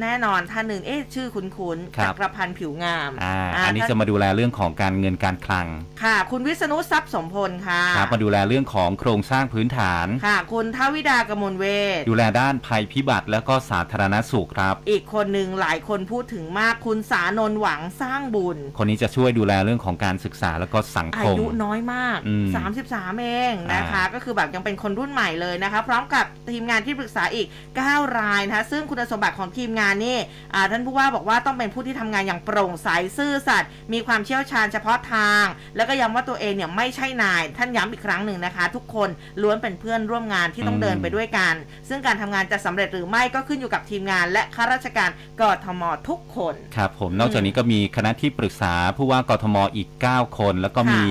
[0.00, 5.66] แน่นอนท่านหนึ่งเอ๊ะชื่อคุ้นๆครัจับกรพันธ์ผิวงามอ่าอ่าอันนี้ท่าจะมาดูแลเรื่องของการเงินการคลัง
[6.02, 11.64] ค่ะ คุณวิษณุทรัพย์สมพลค่ะครับมาดูแลเรื่องของโครงสร้างพื้นฐาน ค่ะ คุณทวิดากมลเว
[11.98, 22.48] ทดูแลด้านภัยพิบัติแล้วก็สาธารณสุขครับ อีกคนหนึ่งหลายคนพูดถึงมากคุณสานนท์หวังสร้างบุญ คนนี้จะช่วยดูแลเรื่องของการศึกษาแล้วก็สังคอามยุน้อยมากอืม
[22.84, 27.46] 33 เองนะคะอ่าก็คือแบบยังเป็นคนรุ่นใหม่เลยนะคะ พร้อมกับทีมงานที่ปรึกษาอีก
[27.82, 30.16] 9 รายนะคะซึ่งคุณสมบัติของทีมงานนี่
[30.54, 35.44] อ่าท่านผู้ว่าบอกว่าต้องเป็นผู้ที่ทำงานอย่างโปร่งใสซื่อสัตย์มีความเชี่ยวชาญเฉพาะทาง
[35.76, 39.08] แล้วก็ย้ำว่าตัวเองเนี่ยไม่ใช่นาย ท่านย้ำอีกครั้งหนึ่งนะคะ ทุกคน
[39.42, 41.54] ล้วนเป็นเพื่อนร่วมงานที่ต้องอืมเดินไปด้วยกัน
[41.88, 51.06] ซึ่งการทำงานจะสำเร็จหรือไม่ก็ขึ้นอยู่กับทีมงาน และข้าราชการกทมทุกคนครับผมนอกจากนี้ก็มีคณะที่ปรึกษาผู้ว่ากทมอีก 9 คน แล้วก็ค่ะมี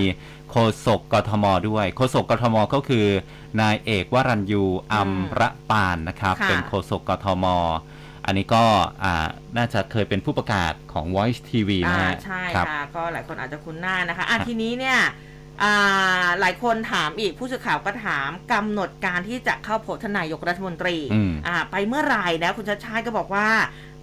[0.52, 0.56] โฆ
[0.86, 3.06] ษกกทมด้วยโฆษกกทมก็คือ
[3.62, 7.46] นายเอกวรัญยูอัมระปานนะครับค่ะเป็นโฆษกกทม
[8.26, 8.64] อันนี้ก็
[9.04, 15.00] อ่าน่าจะเคยเป็นผู้ประกาศของ Voice TV นะอ่าฮะใช่ครับค่ะก็หลายคนอาจจะคุ้นหน้านะคะอะทีนี้เนี่ย
[15.64, 23.48] อ่าหลายคนถามอีกผู้สื่อข่าวก็ถามกำหนดการที่จะเข้าพบทานนายกรัฐมนตรีอืมอ่าไปเมื่อไหร่นะคุณชาติชาติก็บอกว่า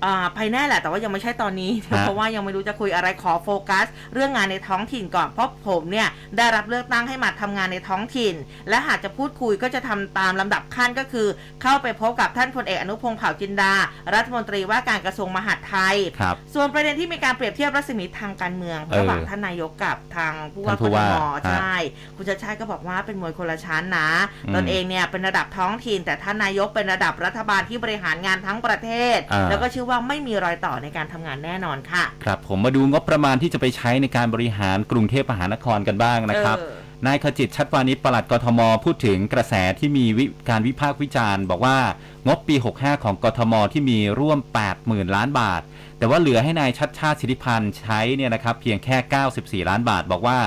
[0.04, 8.34] อ่าไปแน่แหละแต่ว่ายังไม่ใช่ตอนนี้ฮะเพราะว่ายังไม่รู้จะคุยอะไรขอโฟกัส เรื่องงานในท้องถิ่นก่อนเพราะผมเนี่ยได้รับเลือกตั้งให้มาทำงานในท้องถิ่น
[8.68, 11.26] และหากจะพูดคุยก็จะทำตามลำดับขั้นก็คือ
[11.62, 13.72] เข้าไปพบกับท่านพลเอกอนุพงษ์เผ่าจินดา
[14.14, 21.74] รัฐมนตรีว่าการกระทรวงมหาดไทยครับส่วนประเด็นที่มีการเปรียบเทียบรัศมีทางการเมืองเออระหว่างท่านนายกกับทางผู้ว่าท่านผู้กว่าทมฮะใช่
[22.16, 24.10] คุณชาติชาติก็บอกว่าเป็นมวยคนละชั้นนะ
[24.46, 41.78] อืมตนเองเนี่ยเป็นระดับท้องถิ่น แต่ท่านนายกเป็นระดับรัฐบาลที่บริหารงานทั้งประเทศอ่าแล้วก็เชื่อว่าไม่มีรอยต่อในการทำงานแน่นอนค่ะ ครับผมมาดูงบประมาณที่จะไปใช้ในการบริหารกรุงเทพมหานครกันบ้างนะครับเออนายขจิตชัดวานิชปลัดกทม พูดถึงกระแสที่มีวิการวิพากษ์วิจารณ์ บอกว่า
[42.26, 44.38] งบปี 65 ของกทม ที่มีร่วม
[44.78, 45.62] 80,000 ล้านบาท
[45.98, 48.96] แต่ว่าเหลือให้นายชัดชาติสิทธิพันธ์ใช้เนี่ยนะครับเพียงแค่
[49.64, 50.38] 94 ล้านบาท บอกว่า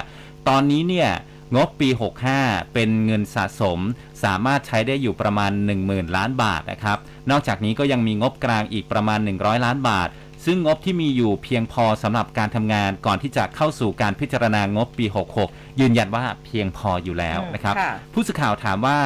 [0.47, 1.09] ตอนนี้เนี่ย
[1.55, 1.89] งบปี
[2.31, 3.79] 65 เป็นเงินสะสม
[4.23, 5.51] สามารถใช้ได้อยู่ประมาณ
[5.83, 6.97] 10,000 ล้านบาทนะครับ
[7.29, 10.09] นอกจากนี้ก็ยังมีงบกลางอีกประมาณ 100 ล้านบาท
[10.45, 15.05] ซึ่งงบที่มีอยู่เพียงพอสำหรับการทำงานก่อนที่จะเข้าสู่การพิจารณางบปี
[15.43, 18.99] 66 ยืนยันว่าเพียงพออยู่แล้วนะครับค่ะผู้สื่อข่าวถามว่า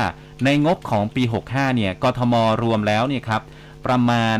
[0.46, 3.42] ในงบของปี 65 เนี่ย กทมรวมแล้วเนี่ยครับ
[3.86, 4.38] ประมาณ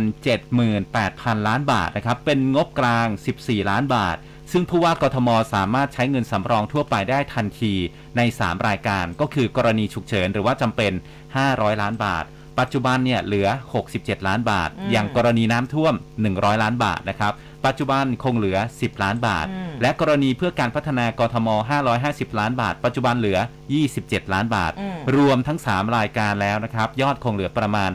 [0.74, 3.08] 78,000 ล้านบาทนะครับ เป็นงบกลาง
[3.40, 4.18] 14 ล้านบาท
[4.52, 7.74] ซึ่งผู้ว่ากทมสามารถใช้เงินสำรองทั่วไปได้ทันที
[8.18, 10.92] ใน 3 รายการก็คือกรณีฉุกเฉินหรือว่าจำเป็น
[11.36, 12.26] 500 ล้านบาท
[12.60, 13.48] ปัจจุบันเนี่ยเหลือ
[13.88, 15.94] 67 ล้านบาทอืมอย่างกรณีน้ำท่วม
[16.28, 17.34] 100 ล้านบาทนะครับ
[17.66, 21.48] ปัจจุบันคงเหลือ 10 ล้านบาทอืมและกรณีเพื่อการพัฒนากทม
[21.94, 23.40] 550 ล้านบาท ปัจจุบันเหลือ
[23.86, 27.92] 27 ล้านบาทอืมรวมทั้ง 3 รายการแล้วนะครับ ยอดคงเหลือประมาณ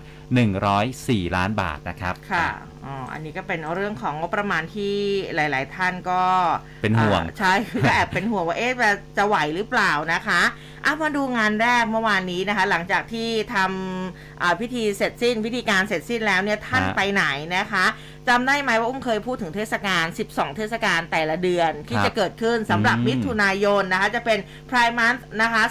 [0.67, 2.47] 104 ล้านบาทนะครับ ค่ะ
[2.85, 4.95] อ๋ออันนี้ก็เป็นเรื่องของงบประมาณที่
[5.35, 6.23] หลาย ๆ ท่านก็
[6.83, 10.41] เป็นห่วงอ่าใช่คือก็แอบเป็นห่วงว่าเอ๊ะจะจะไหวหรือเปล่านะคะ
[10.80, 17.25] เอามาดูงานแรกเมื่อวานนี้นะคะ หลังจากที่ทำอ่าพิธีเสร็จสิ้นพิธีการเสร็จสิ้นแล้วเนี่ยท่านฮะไปไหน
[17.57, 17.87] นะคะ
[18.29, 24.39] จำได้ไหมว่าอุ้มเคยพูดถึงเทศกาล 12 เทศกาลแต่ละเดือนที่ครับจะเกิดขึ้นสำหรับอืมมิถุนายนนะคะ จะเป็น
[24.71, 25.63] Pride Month นะคะ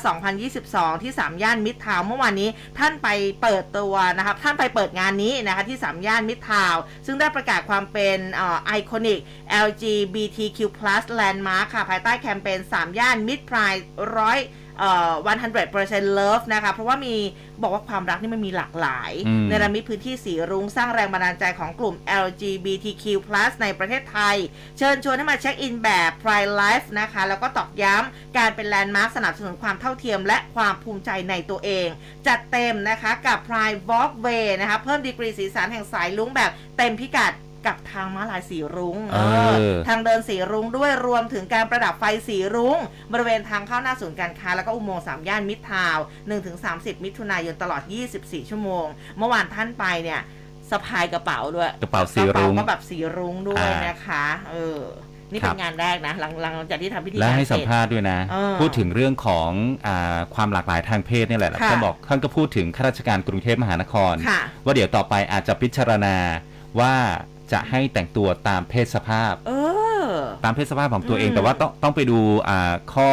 [0.48, 3.08] 2022 ที่ 3 ย่านมิตรทาวน์เมื่อวานนี้ท่านไป
[3.42, 8.18] เปิดตัวนะครับท่านไปเปิดงานนี้นะคะที่ 3 ย่านมิตรทาวน์ซึ่งได้ประกาศความเป็น
[8.66, 9.20] ไอคอนิก
[9.66, 10.60] LGBTQ+
[11.20, 13.84] Landmark ค่ะ ภายใต้แคมเปญ3 ย่านมิตร Pride
[14.18, 14.40] ร้อย
[14.80, 15.14] เอ่อ
[15.66, 17.16] 100% love นะคะ เพราะว่ามี
[17.62, 23.06] บอกว่าความรักนี่มันมีหลากหลาย อืม ในระมิตพื้นที่สีรุ้งสร้างแรงบันดาลใจของกลุ่ม LGBTQ+
[23.62, 24.38] ในประเทศไทย
[24.78, 31.88] เชิญชวนให้มาเช็คอินแบบ Pride Life นะคะ แล้วก็ตอกย้ำการเป็นแลนด์มาร์คสนับสนุนความเท่าเทียมและความภูมิใจในตัวเอง
[32.28, 37.34] จัดเต็มนะคะกับ Pride Walkway นะคะ เพิ่มดีกรีสีสันแห่งสายรุ้งแบบเต็มพิกัด
[37.68, 39.18] กับทางม้าลายสีรุ้งเอ
[39.64, 42.78] อทางเดินสีรุ้งด้วยรวมถึงการประดับไฟสีรุ้ง
[43.14, 46.06] บริเวณทางเข้าหน้าศูนย์การค้า แล้วก็อุโมงค์สามย่านมิตรทาวน์
[46.56, 47.82] 1-30มิถุนายนตลอด
[48.16, 48.86] 24 ชั่วโมง
[49.18, 50.22] เมื่อวานท่านไปเนี่ย
[50.72, 54.82] สะพายกระเป๋าด้วย กระเป๋าสีรุ้งกะเป๋าก็แบบสีรุ้งด้วยอ่านนะคะ เออ
[55.32, 59.50] นี่ครัเป็บนงานแรกนะ หลังหลังจากที่ทำพิธีและการให้สัมเสร็จภาษณ์ด้วยนะเออพูดถึงเรื่องของ
[59.88, 66.16] อาความหลากหลายทางเพศนี่แหละค่ะท่านบอกท่านก็พูดถึงข้าราชการกรุงเทพมหานครค่ะว่าเดี๋ยวต่อไปอาจจะพิจารณา
[66.80, 66.94] ว่า
[67.54, 69.52] จะให้แต่งตัวตามเพศสภาพ เอ
[70.04, 70.08] อ
[70.44, 73.10] ตามเพศสภาพของตัวเองอืมแต่ว่าต้องต้องไปดูอ่าข้อ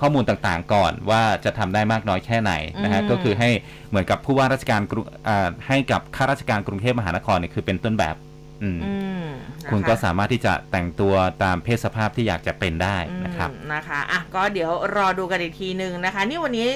[0.00, 3.50] ข้อมูลต่างๆ ก่อนว่าจะทำได้มากน้อยแค่ไหนนะฮะอืมก็คือให้
[3.90, 8.16] เหมือนกับผู้ว่าราชการกรุอ่าให้กับข้าราชการกรุงเทพมหานครเนี่ยคือเป็นต้นแบบ
[8.62, 9.26] อืมอืม
[9.62, 16.68] นะะคุณก็สามารถที่จะแต่งตัวตามเพศสภาพที่อยากจะเป็นได้นะครับอืมนะคะอะก็เดี๋ยวรอดูกันอีกทีหนึ่งนะคะ นี่วันนี้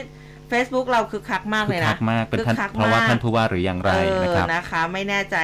[0.55, 5.37] Facebook เราคึกคักมากคึเลกยคันะกมากเป็นท่านคึกคักเพราะว่ามากท่านผู้ว่าหรืออย่างไรเอนะครับอนะคะ ไม่แน่ใจ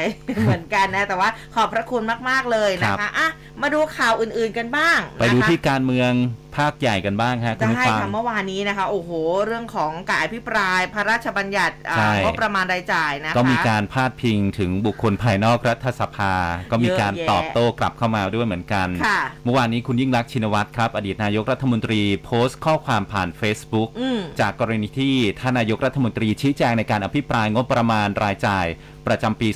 [0.42, 3.28] เหมือนกันนะ แต่ว่าขอบพระคุณมาก ๆ เลยนะครัคะบอะ
[3.62, 6.10] มาดูข่าวอื่นๆกันบ้างไปดูนะคะที่การเมือง
[6.56, 9.10] ภาคใหญ่กันบ้างฮะคุณได้ผู้ฟังค่ะเมื่อวานนี้นะคะ โอ้โห
[9.46, 16.34] เรื่องของการอภิปราย พระราชบัญญัติอ่าใช่งบประมาณรายจ่ายนะคะก็มีการพาดพิงถึงบุคคลภายนอกรัฐสภา
[16.70, 28.66] ก็มีการเยอะแยะตอบโต้กลับเข้ามาด้วยเหมือนกันค่ะเมื่อวานนี้คุณยิ่งรักษณ์ชินวัตรครับ อดีตนายกรัฐมนตรีโพสต์ข้อความผ่าน Facebook อืมจากกรณีที่ท่านนายกรัฐมนตรีชี้แจงในการอภิปรายงบประมาณรายจ่าย
[29.06, 29.48] ประจำปี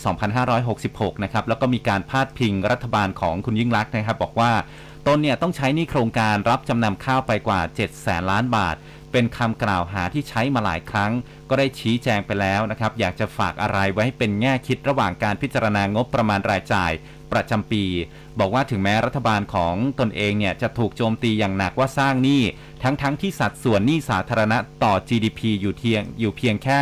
[0.59, 4.53] 2566 นะครับ แล้วก็มีการพาดพิงรัฐบาลของคุณยิ่งรักษณ์นะครับ บอกว่า
[5.07, 8.77] ตนเนี่ยต้องใช้นี่โครงการรับจำนำข้าวไปกว่า 7 แสนล้านบาท
[9.13, 11.13] เป็นคำกล่าวหาที่ใช้มาหลายครั้ง
[11.49, 16.93] ก็ได้ชี้แจงไปแล้วนะครับ อยากจะฝากอะไรไว้ให้เป็นแง่คิดระหว่างการพิจารณางบประมาณรายจ่าย
[17.33, 17.85] ประจำปี
[18.39, 22.43] บอกว่าถึงแม้รัฐบาลของตนเองเนี่ยจะถูกโจมตีอย่างหนักว่าสร้างหนี้
[22.83, 26.81] ทั้งๆทที่สัดส่วนหนี้สาธารณะต่อ GDP อยู่เทียงอยู่เพียงแค่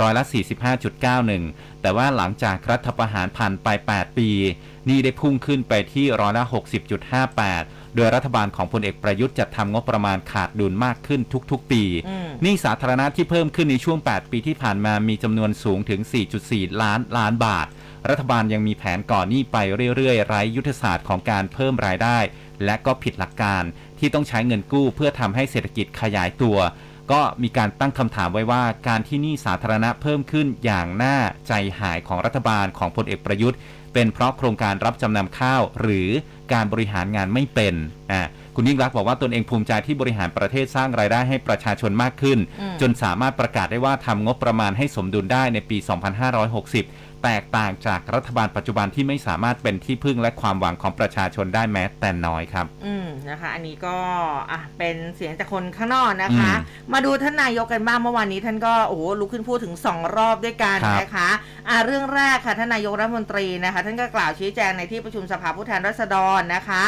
[0.00, 0.24] ร้อยละ
[1.02, 4.30] 45.91 แต่ว่าหลังจากรัฐประหารผ่านไป 8 ปี
[4.88, 6.44] นี่ได้พุ่งขึ้นไปที่ร้อยละ
[7.20, 11.20] 60.58 โดยรัฐบาลของพลเอกประยุทธ์จัดทำงบประมาณขาดดุลมากขึ้น
[11.50, 16.00] ทุกๆ ปีอืมหนี้สาธารณะที่เพิ่มขึ้นในช่วง 8 ปีที่ผ่านมามีจำนวนสูงถึง
[16.40, 17.66] 4.4 ล้านล้านบาท
[18.08, 19.56] รัฐบาลยังมีแผนก่อนหนี้ไป
[19.96, 22.18] เรื่อยๆ ไร้ยุทธศาสตร์ของการเพิ่มรายได้
[22.64, 23.62] และก็ผิดหลักการ
[23.98, 26.58] ที่ต้องใช้เงินกู้เพื่อทำให้เศรษฐกิจขยายตัว
[27.12, 31.16] ก็มีการตั้งคำถามไว้ว่าการที่หนี้สาธารณะเพิ่มขึ้นอย่างน่า
[31.48, 33.58] ใจหายของรัฐบาลของพลเอกประยุทธ์
[33.94, 36.08] เป็นเพราะโครงการรับจำนำข้าว หรือ
[36.52, 37.74] การบริหารงานไม่เป็น
[38.12, 38.22] อ่า
[38.56, 42.38] คุณยิ่งรักบอกว่าตนเองภูมิใจที่บริหารประเทศสร้างรายได้ให้ประชาชนมากขึ้น
[42.80, 45.76] จนสามารถประกาศได้ว่าทำงบประมาณให้สมดุลได้ในปี
[46.62, 53.96] 2560 แตกต่างจากรัฐบาลปัจจุบันที่ไม่สามารถเป็นที่พึ่งและความหวังของประชาชนได้แม้แต่น้อยครับ อืมนะคะ อันนี้ก็
[54.52, 61.28] อะเป็นเสียงจากคนข้างนอกนะคะอืมมาดูท่านนายกกันบ้างเมื่อวานนี้ท่านก็โอ้โหลุกขึ้นพูดถึง 2 รอบด้วยกันครับนะคะ
[61.68, 66.82] อะเรื่องแรกค่ะท่านนายกรัฐมนตรีนะคะ ท่านก็กล่าวชี้แจงในที่ประชุมสภาผู้แทนราษฎรนะคะ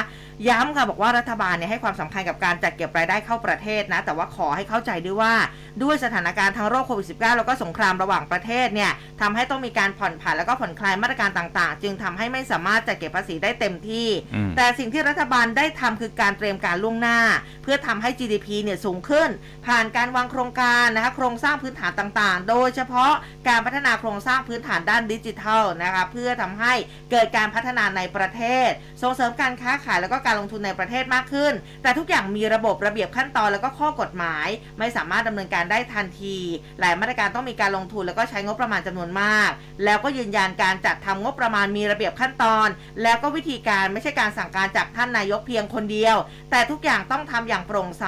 [0.48, 5.34] ย้ำค่ะบอกว่ารัฐบาลเนี่ยให้ความสำคัญกับการจัดเก็บรายได้เข้าประเทศนะ แต่ว่าขอให้เข้าใจด้วยว่า
[5.82, 17.18] ด้วยสถานการณ์ทั้งโรคโควิด -19 แล้วก็สงครามระหว่างประเทศเนี่ยทำให้ต้องมีการผ่อนผันแล้วก็ผ่อนคลายมาตรการต่างๆ จึงทำให้ไม่สามารถจัดเก็บภาษีได้เต็มที่อืมแต่สิ่งที่รัฐบาลได้ทำคือการเตรียมการล่วงหน้า
[17.62, 19.28] เพื่อทำให้ GDP เนี่ยสูงขึ้น
[19.66, 23.12] ผ่านการวางโครงการนะคะโครงสร้างพื้นฐานต่างๆ โดยเฉพาะ
[23.48, 26.72] การพัฒนาโครงสร้างพื้นฐานด้านดิจิทัลนะคะเพื่อทำให้
[27.10, 28.68] เกิดการพัฒนาในประเทศ
[29.02, 36.36] ส่งเสริมการค้าขายแล้วก็การลงทุนในประเทศมากขึ้น แต่ทุกอย่างมีระบบระเบียบขั้นตอนแล้วก็ข้อกฎหมาย ไม่สามารถดำเนินการได้ทันที
[36.80, 39.50] หลายมาตรการต้องมีการลงทุนแล้วก็ใช้งบประมาณจำนวนมาก
[39.84, 42.68] แล้วก็ยืนยันการจัดทำงบประมาณมีระเบียบขั้นตอน
[43.02, 46.16] แล้วก็วิธีการไม่ใช่การสั่งการจากท่านนายกเพียงคนเดียว
[46.50, 48.06] แต่ทุกอย่างต้องทำอย่างโปร่งใส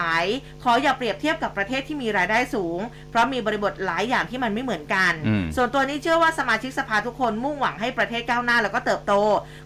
[0.62, 9.14] ขออย่าเปรียบเทียบกับประเทศที่มีรายได้สูง เพราะมีบริบทหลายอย่างที่มันไม่เหมือนกันอืมส่วนตัวนี้เชื่อว่าสมาชิกสภาทุกคนมุ่งหวังให้ประเทศก้าวหน้าแล้วก็เติบโต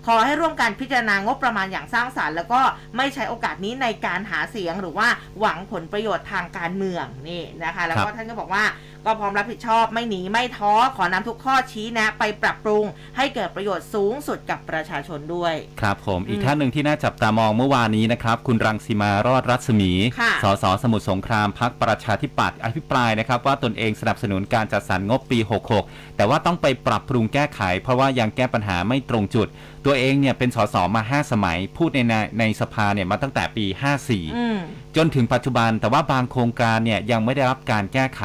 [0.06, 2.60] ขอให้ร่วมกันพิจารณางบประมาณอย่างสร้างสารรค์ แล้วก็
[2.96, 5.08] ไม่ใช้โอกาสนี้ในการหาเสียงหรือว่า
[5.40, 8.64] หวังผลประโยชน์ทางการเมืองนี่นะคะ แล้วก็ครับท่านก็บอกว่า
[9.06, 12.84] ก็พร้อมรับผิดชอบไม่หนีไม่ท้อขอนำทุกข้อชี้แนะ ไปปรับปรุง
[13.16, 25.38] ให้เกิดประโยชน์สูงสุดกับประชาชนด้วย ครับผมอีกอืมท่านหนึ่งที่น่าจับตามองเมื่อวานนี้นะครับ คุณรังสีมารอดรัศมี ค่ะ สสสมุทรสงครามพักประชาธิปัตย์อภิปรายนะครับ ว่าตนเองสนับสนุนการจัดสรรงบปี
[25.78, 29.48] 66 แต่ว่าต้องไปปรับปรุงแก้ไข เพราะว่ายังแก้ปัญหาไม่ตรงจุด
[29.86, 33.64] ตัวเองเนี่ยเป็นสสมา 5 สมัย พูดในในในสภาเนี่ยมาตั้งแต่ปี
[34.00, 34.58] 54 อืม
[34.96, 38.22] จนถึงปัจจุบันแต่ว่าบางโครงการเนี่ยยังไม่ได้รับการแก้ไข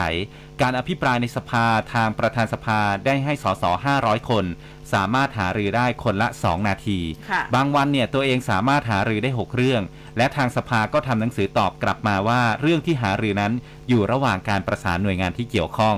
[0.61, 3.63] การอภิปรายในสภาทางประธานสภาได้ให้สส
[3.97, 4.45] 500 คน
[4.93, 9.81] สามารถหารือได้คนละ 2 นาทีค่ะบางวันเนี่ยตัวเองสามารถหารือได้ 6 เรื่อง
[10.17, 13.53] และทางสภาก็ทำหนังสือตอบกลับมาว่า เรื่องที่หารือนั้น
[13.89, 15.97] อยู่ระหว่างการประสานหน่วยงานที่เกี่ยวข้อง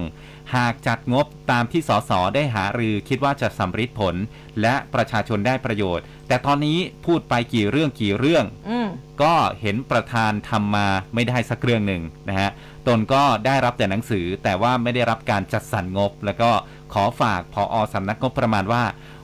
[0.56, 4.16] หากจัดงบตามที่สสได้หารือคิดว่าจะสำฤทธิ์ผล
[4.62, 8.88] และประชาชนได้ประโยชน์ แต่ตอนนี้พูดไปกี่เรื่องกี่เรื่องอืม
[9.22, 12.50] ก็เห็นประธานทำมาไม่ได้สักเรื่องหนึ่งนะฮะ
[12.90, 16.50] ตนก็ได้รับแต่หนังสือ แต่ว่าไม่ได้รับการจัดสรรงบ แล้วก็
[16.94, 18.84] ขอฝากพออสำนักงบประมาณว่า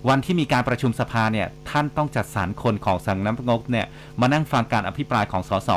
[0.10, 3.86] วันที่มีการประชุมสภาเนี่ยท่านต้องจัดสรรคนของสำนักงบเนี่ย
[4.20, 5.70] มานั่งฟังการอภิปรายของสส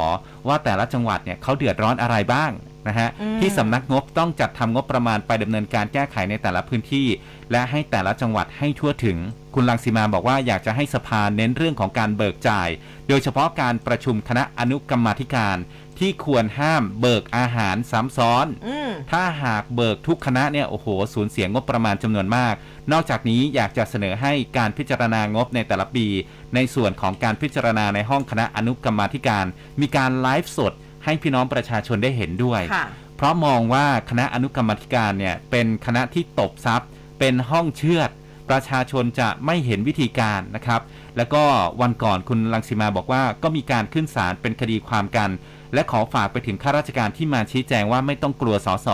[0.48, 2.50] ว่าแต่ละจังหวัดเนี่ยเขาเดือดร้อนอะไรบ้าง
[2.88, 7.06] นะฮะอืมที่สำนักงบต้องจัดทำงบประมาณไปดำเนินการแก้ไขในแต่ละพื้นที่
[7.50, 9.18] และให้แต่ละจังหวัดให้ทั่วถึง
[9.54, 12.68] คุณลังสีมาบอกว่าอยากจะให้สภาเน้นเรื่องของการเบิกจ่าย
[13.08, 15.56] โดยเฉพาะการประชุมคณะอนุกรรมาธิการ
[15.98, 22.54] ที่ควรห้ามเบิกอาหารซ้ำซ้อนอืมถ้าหากเบิกทุกคณะเนี่ยโอ้โหสูญเสียงบประมาณจำนวนมาก
[22.92, 26.06] นอกจากนี้อยากจะเสนอให้การพิจารณางบในแต่ละปี
[26.54, 29.44] ในส่วนของการพิจารณาในห้องคณะอนุกรรมาธิการ
[29.80, 30.72] มีการไลฟ์สด
[31.04, 38.10] ให้พี่น้องประชาชนได้เห็นด้วยค่ะเพราะมองว่าคณะอนุกรรมาธิการเนี่ยเป็นคณะที่ตบทรัพย์เป็นห้องเชือด
[38.50, 40.80] ประชาชนจะไม่เห็นวิธีการนะครับ
[41.16, 41.42] แล้วก็
[41.80, 45.30] วันก่อนคุณลังสิมาบอกว่าก็มีการขึ้นศาลเป็นคดีความกัน
[45.74, 48.88] และขอฝากไปถึงข้าราชการที่มาชี้แจงว่าไม่ต้องกลัวสส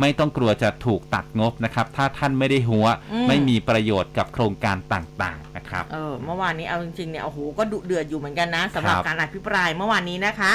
[0.00, 10.52] ไม่ต้องกลัวจะถูกตัดงบนะครับ ถ้าท่านไม่ได้หัวอืมไม่มีประโยชน์กับโครงการต่างๆนะครับเออเมื่อวานนี้เอาจริงๆเนี่ยโอ้โหก็ดุเดือดอยู่เหมือนกันนะสำหรับครับการอภิปรายเมื่อวานนี้นะคะ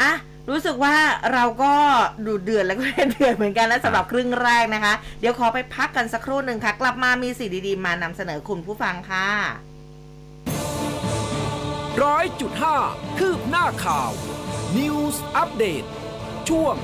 [0.00, 0.12] อะ
[0.50, 0.96] รู้สึกว่า
[1.32, 1.72] เราก็
[2.26, 9.28] ดุเดือดแล้วก็เดือดเหมือนกันนะสำหรับครึ่งแรกนะคะ เดี๋ยวขอไปพักกันสักครู่หนึ่งค่ะ กลับมามีสิ่งดี ๆ มานำเสนอคุณผู้ฟังค่ะ
[12.02, 12.76] ร้อยจุดห้า
[13.18, 14.10] คืบหน้าข่าว
[14.74, 15.84] News อัปเดต
[16.48, 16.74] ช่วง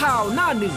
[0.00, 0.76] ข่าวหน้าหนึ่ง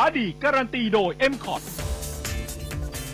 [0.00, 1.62] าดีการันตีโดย m c o t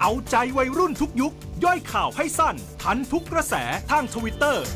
[0.00, 1.32] เอาใจวัยรุ่นทุกยุค
[1.64, 3.54] ย่อยข่าวให้สั้น ทันทุกกระแส
[3.90, 4.66] ทางทวิตเตอร์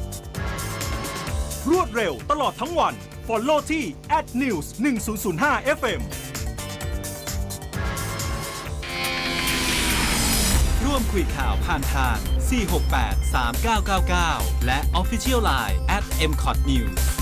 [1.71, 2.95] รวดเร็วตลอดทั้งวัน
[3.27, 3.85] Follow ที่
[4.43, 4.67] @news
[5.21, 6.03] 1005 FM
[10.85, 12.17] ร่วมคุยข่าวผ่านทาง
[12.81, 13.35] 468
[14.01, 15.77] 3999 และ Official Line
[16.31, 17.22] @mcotnews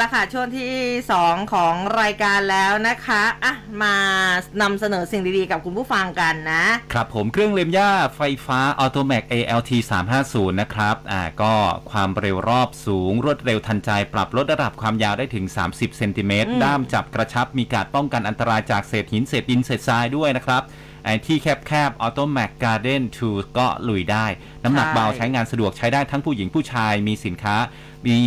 [0.00, 0.74] ละค่ะช่วงที่
[1.16, 3.96] 2 ของรายการแล้วนะคะอะมา
[4.62, 9.70] นำเสนอสิ่งดีๆ กับคุณผู้ฟังกันนะ ครับผมเครื่องเล็มย่าไฟฟ้า Automac ALT
[10.16, 11.54] 350 นะครับอ่าก็
[11.90, 20.62] ความเร็วรอบสูง รวดเร็วทันใจ ปรับลดระดับความยาวได้ถึง 30 เซนติเมตรอืมด้ามจับกระชับมีการป้องกันอันตรายจากเศษหินเศษดินเศษทรายด้วยนะครับ
[21.04, 24.26] ไอ้ที่แคบๆ Automac Garden 2 ก็ลุยได้
[24.64, 27.56] น้ำหนักเบาใช้งานสะดวกใช้ได้ทั้งผู้หญิงผู้ชายมีสินค้า
[28.06, 28.18] มี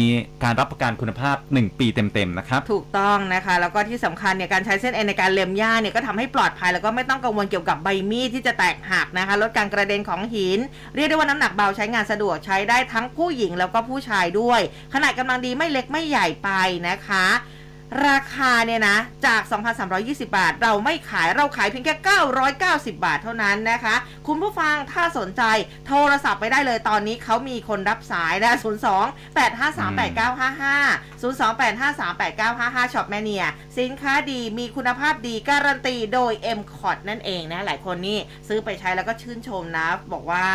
[0.43, 10.59] การรับประกันคุณภาพ 1 ปีเต็มๆนะครับ ถูกต้องนะคะ แล้วก็ที่สำคัญเนี่ยการใช้เส้นเอ็นในการเล็มหญ้าเนี่ยก็ทำให้ปลอดภัยแล้วก็ไม่ต้องกังวลเกี่ยวกับใบมีดที่จะแตกหักนะคะลดการกระเด็นของหิน
[10.95, 14.61] เรียกได้ว่าน้ำหนักเบาใช้งานสะดวกใช้ได้ทั้งผู้หญิงแล้วก็ผู้ชายด้วย
[14.93, 16.49] ขนาดกำลังดีไม่เล็กไม่ใหญ่ไป
[16.88, 17.25] นะคะ
[18.08, 19.41] ราคาเนี่ยนะ จาก
[19.89, 21.95] 2,320 บาท เราไม่ขายเราขายเพียงแค่
[22.95, 23.95] 990 บาทเท่านั้นนะคะ
[24.28, 25.43] คุณผู้ฟังถ้าสนใจ
[25.88, 28.54] โทรศัพท์ไปได้เลยตอนนี้เขามีคนรับสายนะ
[28.95, 33.45] 02 853 8955 02 853 8955 Shop Mania
[33.80, 40.45] สินค้าดีมีคุณภาพดีการันตีโดย m c o t นั่นเองนะ หลายคนนี่ซื้อไปใช้แล้วก็ชื่นชมนะ บอกว่า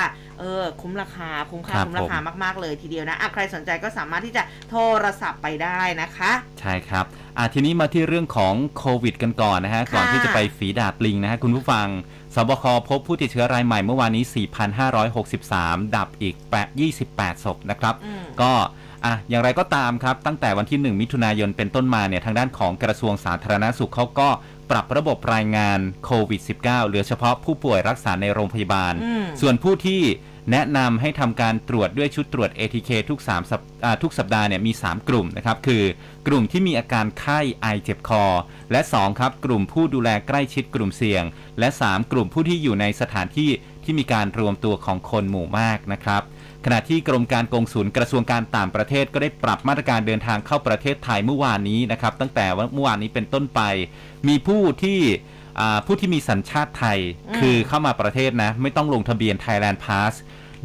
[0.40, 7.04] เออคุ้มราคาคุ้มค่าครับคุ้มราคามากๆเลยทีเดียวนะอะใครสนใจก็สามารถที่จะโทรศัพท์ไปได้นะคะ ใช่ครับ
[7.38, 11.86] อะทีนี้มาที่เรื่องของโควิดกันก่อนนะฮะ ค่ะ ก่อนที่จะไปฝีดาดลิงนะฮะ คุณผู้ฟัง
[12.34, 14.24] ศบคพบผู้ติดเชื้อรายใหม่เมื่อวานนี้
[15.24, 18.52] 4,563 ดับอีก8 28 ศพนะครับ อืม ก็
[19.04, 24.28] อะอย่างไรก็ตามครับ ตั้งแต่วันที่ 1 มิถุนายนเป็นต้นมาเนี่ย ทางด้านของกระทรวงสาธารณสุขเขาก็
[24.70, 30.00] ปรับระบบรายงานโควิด -19 เหลือเฉพาะผู้ป่วยรักษาในโรงพยาบาล อืม ส่วนผู้ที่
[30.50, 33.60] แนะนำให้ทำการตรวจด้วยชุดตรวจ ATK ทุก3สัป
[34.02, 35.82] ทุกสัปดาห์เนี่ยมี 3 กลุ่มนะครับ คือ
[36.26, 38.24] กลุ่มที่มีอาการไข้ไอเจ็บคอ
[38.72, 41.24] และ 2 ครับ กลุ่มผู้ดูแลใกล้ชิดกลุ่มเสี่ยง
[41.58, 43.50] และ 3 กลุ่มผู้ที่อยู่ในสถานที่
[43.84, 46.22] ที่มีการรวมตัวของคนหมู่มากนะครับ
[46.64, 53.60] ขณะที่กรมการกงสุลกระทรวงการต่างประเทศก็ได้ปรับมาตรการเดินทางเข้าประเทศไทยเมื่อวานนี้นะครับ ตั้งแต่วันเมื่อวานนี้เป็นต้นไป
[54.28, 55.00] มีผู้ที่
[55.86, 60.14] ผู้ที่มีสัญชาติไทยอืมคือเข้ามาประเทศนะ ไม่ต้องลงทะเบียน Thailand Pass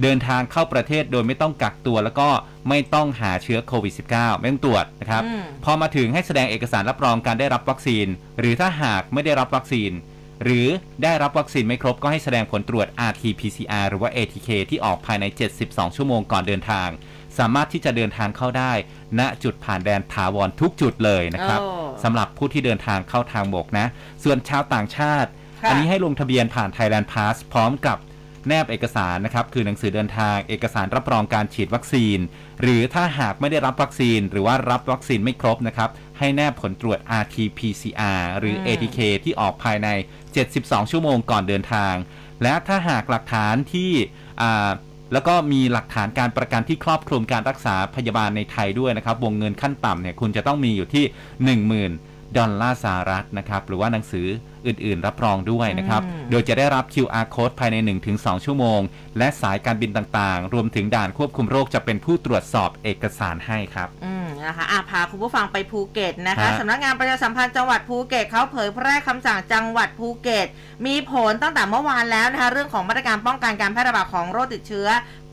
[0.02, 2.30] เดินทางเข้าประเทศโดยไม่ต้องกักตัวแล้วก็
[2.70, 8.08] ไม่ต้องหาเชื้อโควิด -19 ไม่ต้องตรวจนะครับอืมพอมาถึงให้แสดงเอกสารรับรองการได้รับวัคซีน
[8.40, 9.92] หรือถ้าหากไม่ได้รับวัคซีน
[10.44, 10.68] หรือ
[11.04, 15.26] ได้รับวัคซีนไม่ครบก็ให้แสดงผลตรวจ RT-PCR หรือว่า ATK ที่ออกภายใน
[15.62, 16.90] 72 ชั่วโมงก่อนเดินทาง
[17.40, 18.72] สามารถที่จะเดินทางเข้าได้
[19.20, 21.70] ณจุดผ่านแดนถาวรทุกจุดเลยนะครับโอ้
[22.04, 23.88] สำหรับผู้ที่เดินทางเข้าทางบกนะ
[24.24, 25.30] ส่วนชาวต่างชาติ
[25.64, 27.98] ค่ะอันนี้ให้ลงทะเบียนผ่าน Thailand Pass พร้อมกับ
[28.50, 32.20] แนบเอกสารนะครับ คือหนังสือเดินทาง เอกสารรับรองการฉีดวัคซีน
[32.62, 39.88] หรือถ้าหากไม่ได้รับวัคซีน หรือว่ารับวัคซีนไม่ครบนะครับ ให้แนบผลตรวจ RT-PCR หรืออืม ATK ที่ออกภายใน
[40.40, 41.94] 72 ชั่วโมงก่อนเดินทาง
[42.44, 43.92] และถ้าหากหลักฐานที่
[44.42, 44.70] อ่า
[45.14, 51.06] แล้วก็มีหลักฐานการประกันที่ครอบคลุมการรักษาพยาบาลในไทยด้วยนะครับ วงเงินขั้นต่ำเนี่ยคุณจะต้องมีอยู่ที่
[51.64, 54.28] 10,000 ดอลลาร์สหรัฐนะครับ หรือว่าหนังสือ
[54.68, 57.76] อื่น ๆ รับรองด้วยนะครับอืมโดยจะได้รับ QR code ภายใน
[58.12, 58.80] 1-2 ชั่วโมง
[59.18, 70.48] และสายการบินต่างๆ รวมถึงด่านควบคุมโรคจะเป็นผู้ตรวจสอบเอกสารให้ครับ อืมนะคะอะพาคุณผู้ฟังไปภูเก็ตนะคะฮะสำนักงานประชาสัมพันธ์จังหวัดภูเก็ตเขาเผยแพร่คำสั่งจังหวัดภูเก็ต
[70.86, 74.88] มีผลตั้งแต่เมื่อวานแล้วนะคะเรื่องของมาตรการป้องกันการแพร่ระบาดของโรคติดเชื้อ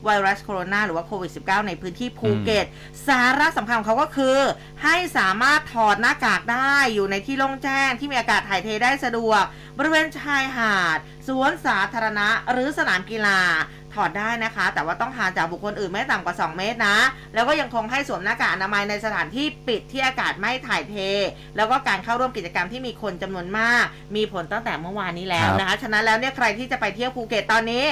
[0.05, 2.67] ไวรัสโคโรนาหรือว่าโควิด -19 ในพื้นที่ภูเก็ต
[3.07, 4.39] สาระสำคัญของเขาก็คือ
[4.83, 9.43] ให้สามารถถอดหน้ากากได้อยู่ในที่โล่งแจ้งที่มีอากาศถ่ายเทได้สะดวก
[9.79, 13.41] บริเวณชายหาด สวนสาธารณะ หรือสนามกีฬา
[13.95, 16.99] ถอดได้นะคะ แต่ว่าต้องห่างจากบุคคลอื่นไม่ต่ำกว่า 2 เมตรนะ
[17.35, 20.95] แล้วก็ยังคงให้สวมหน้ากากอนามัยในสถานที่ปิดที่อากาศไม่ถ่ายเท
[21.57, 23.85] แล้วก็การเข้าร่วมกิจกรรมที่มีคนจำนวนมาก
[24.17, 27.85] มีผลตั้งแต่เมื่อวานนี้แล้วนะคะ ฉะนั้นแล้วเนี่ยใครที่จะไปเที่ยวภูเก็ตตอนนี้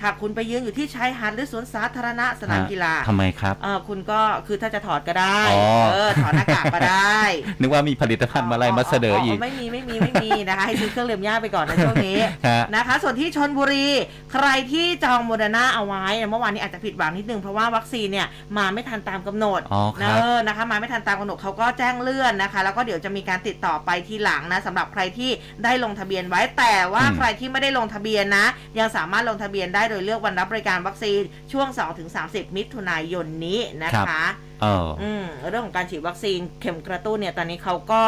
[0.00, 5.62] ถ้าคุณไปยืนอยู่ที่ชายหาดหรือสวนสาธารณะสนามกีฬาทำไมครับเออคุณก็คือถ้าจะถอดก็ได้อ๋อ
[5.92, 7.18] เออถอดหน้ากากก็ได้
[7.60, 12.18] นึกว่ามีผลิตภัณฑ์อะไรมาเสนออีกไม่มีไม่มีไม่มีนะคะ ให้ซื้อเครื่องเลียมหญ้าไปก่อนในช่วงนี้
[12.48, 13.86] ฮะนะคะ ส่วนที่ชลบุรี
[14.32, 25.30] ใครที่จองโมเดอร์นาเอาไว้เมื่อวานนี้อาจจะผิดหวังนิดนึงเพราะว่าวัคซีนเนี่ยมาไม่ทันตามกำหนดอ๋อครับเนอะนะคะ มาไม่ทันตามกำหนดเขาก็แจ้งเลื่อนนะคะ แล้วก็เดี๋ยวจะมีการติดต่อไปทีหลังนะสำหรับใครที่
[25.64, 28.46] ได้ลงทะเบียนไว้แต่ว่าอืมใครที่ไม่ได้ลงทะเบียนนะ
[28.78, 31.20] ยังสามารถลงทะเบียนได้โดยเลือกวันรับบริการวัคซีน
[31.52, 31.68] ช่วง
[32.12, 34.22] 2-30 มิถุนายนนี้นะคะ
[34.64, 38.04] อออืมเรื่องของการฉีดวัคซีนเข็มกระตุ้นเนี่ยตอนนี้เขาก็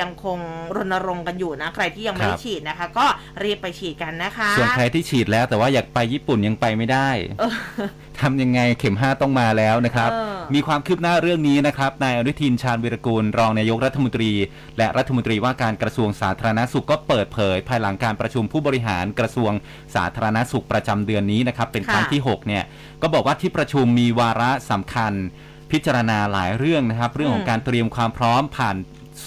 [0.00, 0.38] ยังคง
[0.76, 3.06] รณรงค์กันอยู่นะ ใครที่ยังไม่ครัได้บฉีดนะคะ ก็
[3.42, 7.08] รีบไปฉีดกันนะคะ ส่วนใครที่ฉีดแล้วแต่ว่าอยากไปญี่ปุ่นยังไปไม่ได้
[7.40, 7.54] เออ
[8.20, 14.32] ทำยังไงเข็ม5ต้องมาแล้วนะครับเออมีความคืบหน้าเรื่องนี้นะครับนายอนุทินชาญวิรกูลรองนายกรัฐมนตรี
[14.78, 19.52] และรัฐมนตรีว่าการกระทรวงสาธารณสุขก็เปิดเผย ภายหลังการประชุมผู้บริหารกระทรวง
[19.94, 22.64] สาธารณสุขประจำเดือนนี้นะครับเป็นครั้งค่ะที่6เนี่ย
[23.02, 25.12] ก็บอกว่าที่ประชุมมีวาระสำคัญ
[25.72, 28.76] พิจารณาหลายเรื่องนะครับ เรื่องของการเตรียมความพร้อมผ่าน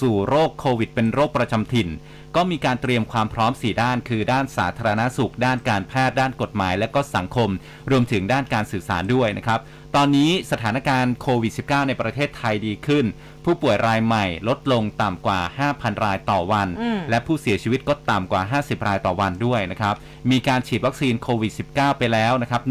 [0.00, 1.88] สู่โรคโควิด เป็นโรคประจำถิ่น
[2.36, 7.50] ก็มีการเตรียมความพร้อม 4 ด้าน คือด้านสาธารณสุข ด้านการแพทย์ด้านกฎหมาย และก็สังคม
[7.90, 9.60] รวมถึงด้านการสื่อสารด้วยนะครับ
[9.96, 13.04] ตอนนี้สถานการณ์โควิด -19 ในประเทศไทยดีขึ้น
[13.44, 15.40] ผู้ป่วยรายใหม่ลดลงต่ำกว่า
[15.72, 19.94] 5,000 รายต่อวันอืมและผู้เสียชีวิตก็ต่ำกว่า 50 รายต่อวันด้วยนะครับ
[20.30, 22.62] มีการฉีดวัคซีนโควิด -19 ไปแล้วนะครับ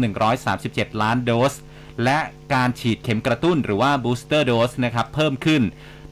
[0.46, 1.54] 137 ล้านโดส
[2.04, 2.18] และ
[2.54, 5.62] การฉีดเข็มกระตุ้นหรือว่า booster dose นะครับเพิ่มขึ้น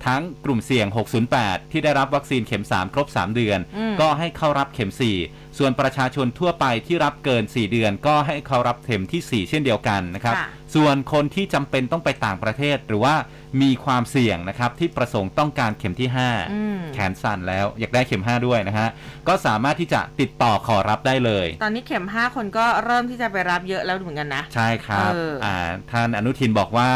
[0.06, 0.86] ทั้งกลุ่มเสี่ยง
[1.30, 4.90] 608 ที่ได้รับวัคซีนเข็ม 3 ครบ 3 เดือนอืมก็ให้เข้ารับเข็ม
[5.24, 13.14] 4 ส่วนประชาชนทั่วไปที่รับเกิน 4 เดือน ก็ให้เข้ารับเข็มที่ 4 เช่นเดียวกันนะครับค่ะ ส่วนคนที่จำเป็นต้องไปต่างประเทศหรือว่า
[13.62, 16.08] มีความเสี่ยงนะครับที่ประสงค์ต้องการเข็มที่
[16.52, 18.88] อืม5แขนสั่นแล้วอยากได้เข็ม 5 ด้วยนะฮะ
[19.28, 25.56] ก็สามารถที่จะติดต่อขอรับได้เลย ตอนนี้เข็ม 5 คนก็เริ่มที่จะไปรับเยอะแล้วเหมือนกันนะ ใช่ครับเอออ่า
[25.90, 26.90] ท่านอนุทินบอกว่า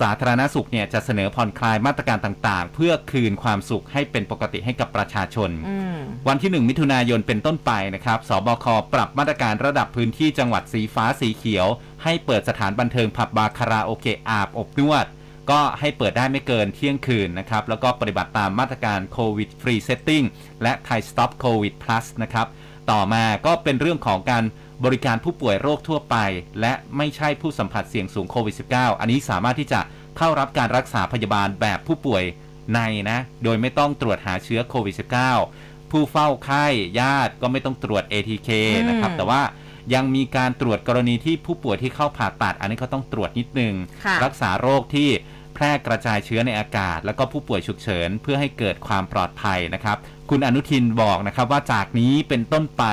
[0.00, 5.96] สาธารณสุขเนี่ยจะเสนอผ่อนคลายมาตรการต่างๆ เพื่อคืนความสุขให้เป็นปกติให้กับประชาชนอืม
[6.28, 11.66] วันที่ 1 มิถุนายนเป็นต้นไปนะครับศบคปรับมาตรการระดับพื้นที่จังหวัดสีฟ้าสีเขียว
[12.04, 15.06] ให้เปิดสถานบันเทิงผับบาร์คาราโอเกะอาบอบนวด
[15.50, 20.24] ก็ให้เปิดได้ไม่เกินเที่ยงคืนนะครับ แล้วก็ปฏิบัติตามมาตรการ COVID Free Setting
[20.62, 22.46] และไทยสต็อปโควิด plus นะครับ
[22.90, 24.44] ต่อมาก็เป็นเรื่องของการ
[24.84, 26.16] บริการผู้ป่วยโรคทั่วไป
[26.60, 29.80] และไม่ใช่ผู้สัมผัสเสี่ยงสูงโควิด -19 อันนี้สามารถที่จะ
[30.18, 32.22] เข้ารับการรักษาพยาบาลแบบผู้ป่วย
[32.74, 32.80] ใน
[33.10, 34.94] นะ โดยไม่ต้องตรวจหาเชื้อโควิด
[35.42, 36.66] -19 ผู้เฝ้าไข้
[37.00, 38.50] ญาติก็ไม่ต้องตรวจ ATK
[38.88, 39.42] นะครับ แต่ว่า
[39.94, 43.74] ยังมีการตรวจกรณีที่ผู้ป่วยที่เข้าผ่าตัด อันนี้ก็ต้องตรวจนิดนึง
[44.04, 45.08] ค่ะรักษาโรคที่
[45.54, 49.96] แพร่กระจายเชื้อในอากาศ แล้วก็ผู้ป่วยฉุกเฉิน เพื่อให้เกิดความปลอดภัยนะครับ
[50.30, 52.84] คุณอนุทินบอกนะครับว่าจากนี้เป็นต้นไป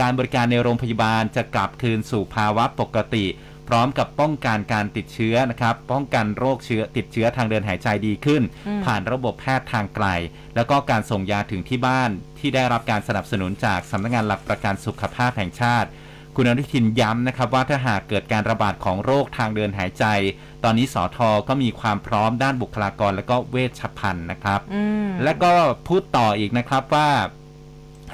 [0.00, 3.26] การบริการในโรงพยาบาลจะกลับคืนสู่ภาวะปกติ
[3.68, 10.06] พร้อมกับป้องกันการติดเชื้อนะครับ ป้องกันโรคเชื้อติดเชื้อทางเดินหายใจดีขึ้น อืม ผ่านระบบแพทย์ทางไกล
[10.56, 15.88] แล้วก็การส่งยาถึงที่บ้านที่ได้รับการสนับสนุนจากสำนักงานหลักประกันสุขภาพแห่งชาติ
[16.36, 20.04] คุณอนุทินย้ำนะครับว่าถ้าหากเกิดการระบาดของโรคทางเดินหายใจ
[20.64, 25.52] ตอนนี้สอทอก็มีความพร้อมด้านบุคลากรและก็เวชภัณฑ์นะครับอืมและก็
[25.88, 27.08] พูดต่ออีกนะครับว่า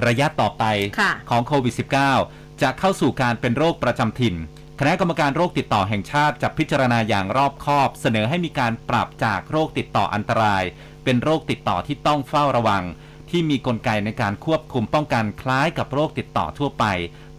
[0.06, 0.64] ระยะต่อไป
[1.00, 1.74] ค่ะของโควิด
[2.18, 4.34] -19 จะเข้าสู่การเป็นโรคประจำถิ่น
[4.80, 10.62] คณะกรรมการโรคติดต่อแห่งชาติจะพิจารณาอย่างรอบคอบ เสนอให้มีการปรับจากโรคติดต่ออันตราย
[11.04, 12.82] เป็นโรคติดต่อที่ต้องเฝ้าระวัง
[13.30, 16.84] ที่มีกลไกในการควบคุมป้องกันคล้ายกับโรคติดต่อทั่วไป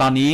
[0.02, 0.32] ตอนนี้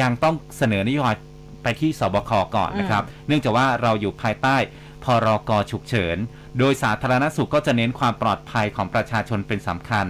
[0.00, 1.16] ยังต้องเสนอนโยบาย
[1.62, 4.56] ไปที่สบคก่อนนะครับ เนื่องจากว่าเราอยู่ภายใต้
[5.04, 6.16] พรกฉุกเฉิน
[6.58, 10.06] โดยสาธารณสุขก็จะเน้นความปลอดภัยของประชาชนเป็นสำคัญ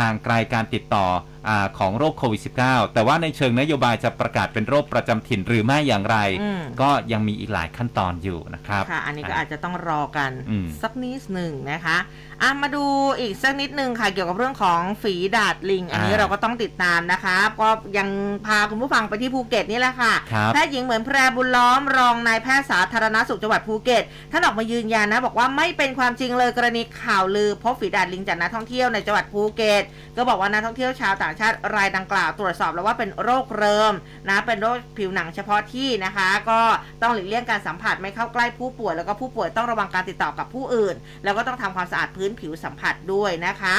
[0.00, 1.06] ห่างไกลการติดต่อ
[1.48, 11.96] อาของโรคโควิด -19 แต่ว่าในเชิงนโยบายจะประกาศเป็นโรคประจำถิ่นหรือไม่อย่างไรอืมก็ยังมีอีกหลายขั้นตอนอยู่นะครับ ค่ะ อันนี้ก็อาจจะต้องรอกันอืมสักนิดหนึ่งนะคะ
[12.42, 12.84] อะมาดู
[13.20, 17.68] อีกสักนิดหนึ่งค่ะเกี่ยวกับเรื่องของฝีดาษลิง อันนี้อ่าเราก็ต้องติดตามนะคะก็
[17.98, 18.08] ยัง
[18.46, 29.82] พาคุณผู้ฟังไปที่ภูเก็ตนี่แหละค่ะครับแพทย์หญิงเหมือนแพรบุญล้อมรองนายแพทย์สาธารณสุขจังหวัดภูเก็ตท่านออกมายืนยันนะบอกว่าไม่เป็นความจริงเลยกรณีข่าวลือพบฝีดาดลิงจากนักท่องเที่ยวในจังหวัดภูเก็ต
[30.16, 33.92] ก็บอกว่านักท่องเที่ยวชาวต่างชาติรายดังกล่าวตรวจสอบแล้วว่าเป็นโรคเริม
[34.28, 36.60] นะเป็นโรคผิวหนังเฉพาะที่นะคะ ก็
[37.02, 43.76] ต้องหลีกเลี่ยงการสัมผัสไม่เข้าใกล้ผู้ป่วยแล้วก็ผู้ป่วยต้องระวังการติดต่อกับผู้อื่น แล้วก็ต้องทำความสะอาดพื้นผิวสัมผัสด้วยนะคะ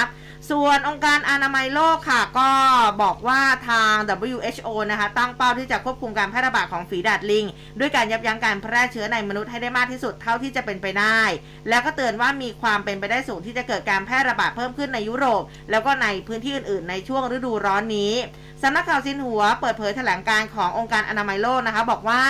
[0.50, 2.50] ส่วนองค์การอนามัยโลกค่ะ ก็
[3.04, 3.96] บอกว่าทาง
[4.30, 7.46] WHO นะคะ ตั้งเป้าที่จะควบคุมการแพร่ระบาดของฝีดาดลิง
[7.80, 11.22] ด้วยการยับยั้งการแพร่เชื้อในมนุษย์ให้ได้มากที่สุดเท่าที่จะเป็นไปได้
[11.70, 15.42] แล้วก็เตือนว่ามีความเป็นไปได้สูงที่จะเกิดการแพร่ระบาดเพิ่มขึ้นในยุโรป
[15.72, 18.14] แล้วก็ในพื้นที่อื่นๆ ในช่วงฤดูร้อนนี้
[18.62, 22.22] สำนักข่าวซินหัวเปิดเผยแถลงการขององค์การอนามัยโลกนะคะ บอกว่า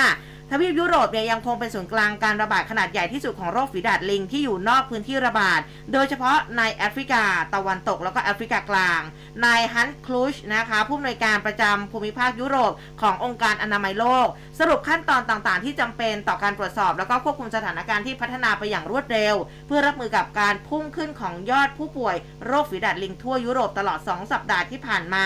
[0.51, 5.59] ทวีปยุโรปเนี่ยยังคงเป็นศูนย์กลางการระบาดขนาดใหญ่ที่สุดของโรคฝีดาดลิงที่อยู่นอกพื้นที่ระบาด
[5.93, 7.23] โดยเฉพาะในแอฟริกา
[7.53, 9.01] ตะวันตกแล้วก็แอฟริกากลาง
[9.45, 12.71] นายฮันคลูชนะคะผู้อำนวยการประจำภูมิภาคยุโรป
[13.01, 14.27] ขององค์การอนามัยโลก
[14.59, 19.35] สรุปขั้นตอนต่างๆ ที่จำเป็นต่อการตรวจสอบ แล้วก็ควบคุมสถานการณ์ที่พัฒนาไปอย่างรวดเร็ว
[19.67, 25.25] เพื่อรับมือกับการพุ่งขึ้นของยอดผู้ป่วยโรคฝีดาดลิงทั่วยุโรปตลอด 2 สัปดาห์ที่ผ่านมา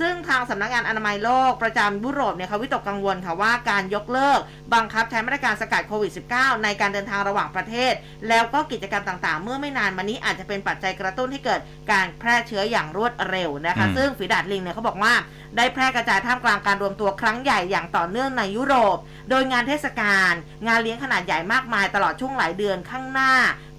[0.00, 4.40] ซึ่งทางสำนักงานอนามัยโลกประจำยุโรปเนี่ยเขาวิตกกังวลค่ะว่าการยกเลิก
[4.74, 7.92] บังคับใช้มาตรการสกัดโควิด -19 ในการเดินทางระหว่างประเทศ
[8.28, 11.60] แล้วก็กิจกรรมต่างๆ เมื่อไม่นานมานี้อาจจะเป็นปัจจัยกระตุ้นให้เกิด
[11.92, 15.14] การแพร่เชื้ออย่างรวดเร็วนะคะอืมซึ่งฝีดาดลิงเนี่ยเขาบอกว่า
[15.56, 18.96] ได้แพร่กระจายท่ามกลางการรวมตัวครั้งใหญ่อย่างต่อเนื่องในยุโรป
[19.30, 20.32] โดยงานเทศกาล
[20.66, 23.32] งานเลี้ยงขนาดใหญ่มากมายตลอดช่วงหลายเดือนข้างหน้า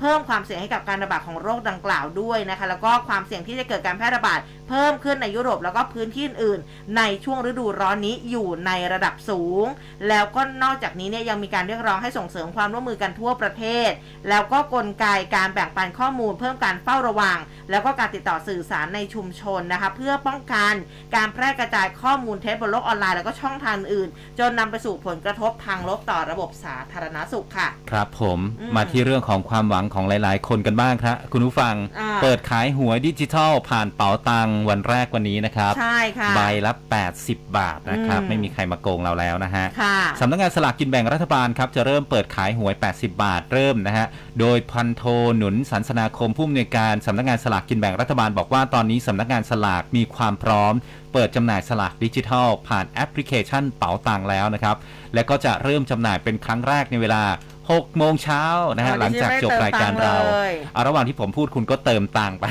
[0.06, 4.40] เพิ่มความเสี่ยงให้กับการระบาดของโรคดังกล่าวด้วยนะคะ แล้วก็ความเสี่ยงที่จะเกิดการแพร่ระบาด
[4.70, 9.66] เพิ่มขึ้นในยุโรปแล้วก็พื้นที่อื่นๆในช่วงฤดูร้อนนี้อยู่ในระดับสูง
[10.10, 13.90] แล้วก็นอกจากนี้เนี่ยยังมีการเรียกร้องให้ส่งเสริมความร่วมมือกันทั่วประเทศ
[14.30, 17.38] แล้วก็กลไกการแบ่งปันข้อมูล เพิ่มการเฝ้าระวัง
[17.72, 20.74] แล้วก็การติดต่อสื่อสารในชุมชนนะคะ เพื่อป้องกัน
[21.16, 36.72] การแพร่กระจายข้อมูลเท็จบนโลกออนไลน์แล้วก็ช่องทางอื่น จนนำไปสู่ผลกระทบทางลบต่อระบบสาธารณสุขค่ะ ครับผมอืมมาที่เรื่องของความหวังของหลาย ๆ คนกันบ้างครับคุณผู้ฟังอ่าเปิดขายหวยดิจิทัล ผ่านเป๋าตังวันแรกวันนี้นะครับใช่ค่ะใบละ
[37.14, 44.06] 80 บาทนะครับอืมไม่มีใครมาโกงเราแล้วนะฮะค่ะสำนักงานสลากกินแบ่งรัฐบาลครับจะเริ่มเปิดขายหวย 80 บาทเริ่มนะฮะ
[44.40, 45.04] โดยพันโท
[45.38, 50.74] หนุนสันสนาคมผู้อำนวยการสำนักงานสลากกินแบ่งรัฐบาลบอกว่าตอนนี้สำนักงานสลากมีความพร้อม
[51.14, 54.76] เปิดจำหน่ายสลากดิจิทัล ผ่านแอปพลิเคชันเป๋าตังแล้วนะครับ
[55.14, 57.24] และก็จะเริ่มจำหน่ายเป็นครั้งแรกในเวลา
[57.62, 58.44] 6 โมงเช้า
[58.78, 62.46] นะฮะอ๋อหลังจากจบรายการเราดิฉันไม่ได้เติมตังค์เลยเอาระหว่างที่ผมพูดคุณก็เติมตังค์ไป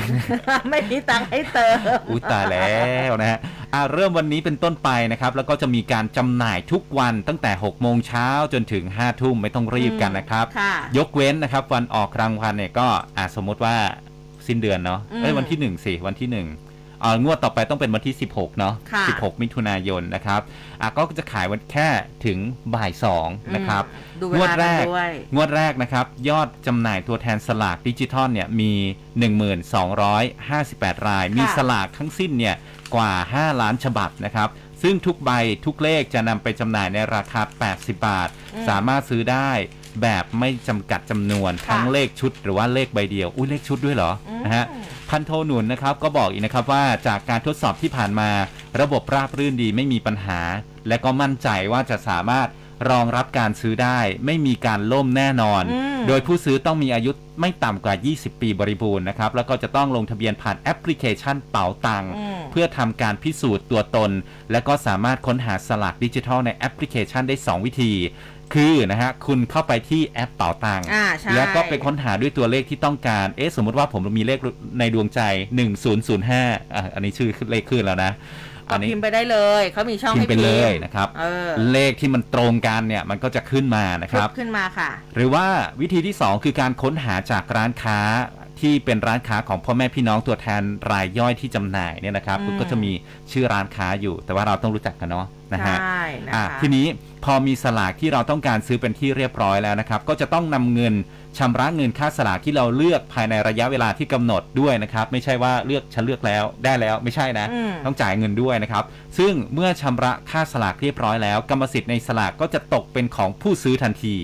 [0.69, 1.77] ไม่มีตังค์ให้เติม
[2.09, 2.75] อุ้ยตายแล้
[3.09, 3.39] วนะฮะ
[3.73, 12.87] อะเริ่มวันนี้เป็นต้นไปนะครับ แล้วก็จะมีการจำหน่ายทุกวันตั้งแต่ 6 โมงเช้าจนถึง 5 ทุ่มไม่ต้องรีบกันนะครับค่ะยกเว้นนะครับวันออกรางวัลเนี่ยก็
[13.17, 13.75] อะสมมติว่า
[14.47, 16.72] สิ้นเดือนเนาะอืมเอ้ยวันที่1สิวันที่ 1
[17.03, 20.41] อ่างวดต่อไปต้องเป็นวันที่ 16 เนาะค่ะ16 มิถุนายนนะครับ
[20.81, 21.89] อะก็จะขายวันแค่
[22.25, 22.37] ถึง
[22.75, 22.91] บ่าย
[23.21, 28.71] 2นะครับอืมดูเวงวดลาแรกันกด้วยงวดแรกนะครับยอดจำหน่ายตัวแทนสลากดิจิทัลเนี่ยมี
[29.53, 32.55] 1258 ราย มีสลากทั้งสิ้นเนี่ย
[32.95, 34.49] กว่า 5 ล้านฉบับนะครับ
[34.81, 35.31] ซึ่งทุกใบ
[35.65, 37.41] ทุกเลขจะนำไปจำหน่ายในราคา
[37.71, 39.51] 80 บาทอืมสามารถซื้อได้
[40.01, 44.65] แบบไม่จำกัดจำนวนค่ะทั้งเลขชุดหรือว่าเลขใบเดียว อุ้ยเลขชุดด้วยเหรออืมนะฮะ
[45.13, 48.29] พันโทหนุนนะครับก็บอกอีกนะครับว่าจากการทดสอบที่ผ่านมา
[48.81, 50.39] ระบบราบรื่นดีไม่มีปัญหา
[50.87, 52.47] และก็มั่นใจว่าจะสามารถ
[52.89, 57.11] รองรับการซื้อได้ไม่มีการล่มแน่นอนอืมโดยผู้ซื้อต้องมีอายุ
[57.41, 64.11] ไม่ต่ำกว่า 20 ปีบริบูรณ์นะครับ แล้วก็จะต้องลงทะเบียนผ่านแอปพลิเคชันเป๋าตังค์อืมเพื่อทำการพิสูจน์ตัวตน
[64.51, 67.91] และก็สามารถค้นหาสลากดิจิทัลในแอปพลิเคชันได้ 2 วิธี
[68.53, 74.39] คือนะฮะคุณเข้าไปที่แอปเป๋าตังค์อ่าใช่แล้วก็ไปค้นหาด้วยตัวเลขที่ต้องการ เอ๊ะสมมติว่าผมมีเลข
[74.79, 75.21] ในดวงใจ
[75.79, 78.11] 1005อะอันนี้ชื่อเลขขึ้นแล้วนะ
[78.69, 85.45] ก็อันนี้พิมพ์ไปได้เลยเขามีช่องพิมให้พ์ไปเลยนะครับเออเลขที่มันตรงกันเนี่ยมันก็จะขึ้นมานะคคลิรับปขึ้นมาค่ะ หรือว่า
[85.81, 87.99] วิธีที่ 2 คือการค้นหาจากร้านค้า
[88.63, 90.61] ที่เป็นร้านค้าของพ่อแม่พี่น้องตัวแทน
[90.91, 92.91] รายย่อยที่จำหน่ายเนี่ยนะครับอืมก็จะมี
[93.31, 96.85] ชื่อร้านค้าอยู่ แต่ว่าเราต้องรู้จักกันเนาะนะฮะใช่นะอะคะทีนี้
[97.25, 100.93] พอมีสลากที่เราต้องการซื้อเป็นที่เรียบร้อยแล้วนะครับ ก็จะต้องนำเงิน
[101.37, 108.83] ชำระเงินค่าสลากที่เราเลือกภายในระยะเวลาที่กำหนดด้วยนะครับ ไม่ใช่ว่าเลือกฉันเลือกแล้วได้แล้วไม่ใช่นะอืมต้องจ่ายเงินด้วยนะครับ
[109.17, 114.15] ซึ่งเมื่อชำระค่าสลากเรียบร้อยแล้ว กรรมสิทธิ์ในสลากก็จะตกเป็นของผู้ซื้อทันที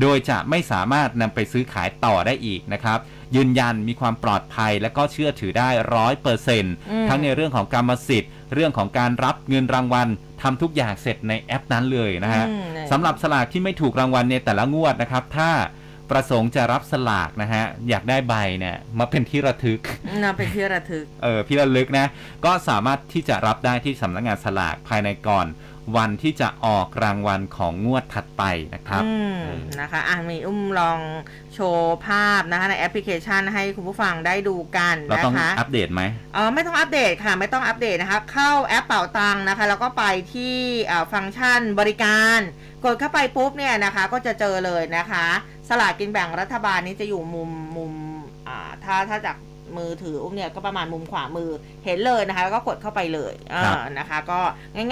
[0.00, 2.98] โดยจะไม่สามารถนำไปซื้อขายต่อได้อีกนะครับ
[3.36, 10.08] ยืนยันมีความปลอดภัยและก็เชื่อถือได้ร้อยเปอร์เซ็นต์อืมทั้งในเรื่องของกรรมสิทธิ์ เรื่องของการรับเงินรางวัล
[10.42, 15.50] ทำทุกอย่างเสร็จในแอปนั้นเลยนะฮะอืมเนี่ยสำหรับสลากที่ไม่ถูกรางวัลในแต่ละงวดนะครับ ถ้า
[16.10, 19.80] ประสงค์จะรับสลากนะฮะ อยากได้ใบเนี่ยมาเป็นที่ระทึก
[20.22, 22.06] น่าเป็นที่ระทึก เออพี่ระลึกนะ
[22.44, 25.46] ก็สามารถที่จะรับได้ที่สำนักงานสลากภายในก่อน
[25.96, 28.42] วันที่จะออกรางวัลของงวดถัดไป
[28.74, 31.00] นะครับอืมเออนะคะอะมีอุ้มลอง
[31.54, 36.02] โชว์ภาพนะคะในแอปพลิเคชันให้คุณผู้ฟังได้ดูกันเรานะต้องคะอัปเดตไหม
[36.34, 40.56] เออไม่ต้องอัปเดตค่ะ ไม่ต้องอัปเดตนะคะ เข้าแอปเป่าตังค์นะคะ แล้วก็ไปที่
[40.90, 42.40] อ่าฟังก์ชันบริการ
[42.84, 45.26] กดเข้าไปปุ๊บเนี่ยนะคะ ก็จะเจอเลยนะคะ
[45.68, 47.92] สลากกินแบ่งรัฐบาลนี้จะอยู่มุมมุม
[48.48, 49.36] อ่าถ้าถ้าจาก
[49.78, 51.50] มือถืออุ้มเนี่ยก็ประมาณมุมขวามือ
[51.84, 54.38] เห็นเลยนะคะ แล้วก็กดเข้าไปเลยอ่าครับนะคะ ก็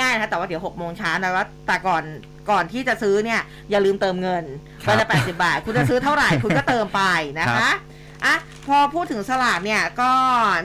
[0.00, 2.04] ง่ายๆนะคะแต่ว่าเดี๋ยว6โมงเช้านะว่าแต่ก่อน
[2.50, 4.44] ก่อนที่จะซื้อเนี่ย อย่าลืมเติมเงิน
[4.84, 7.02] ครับวันละ80บาท คุณจะซื้อเท่าไหร่ คุณก็เติมไป
[7.40, 7.74] นะครัคะบ
[8.24, 8.34] อะ
[8.66, 10.12] พอพูดถึงสลากเนี่ยก็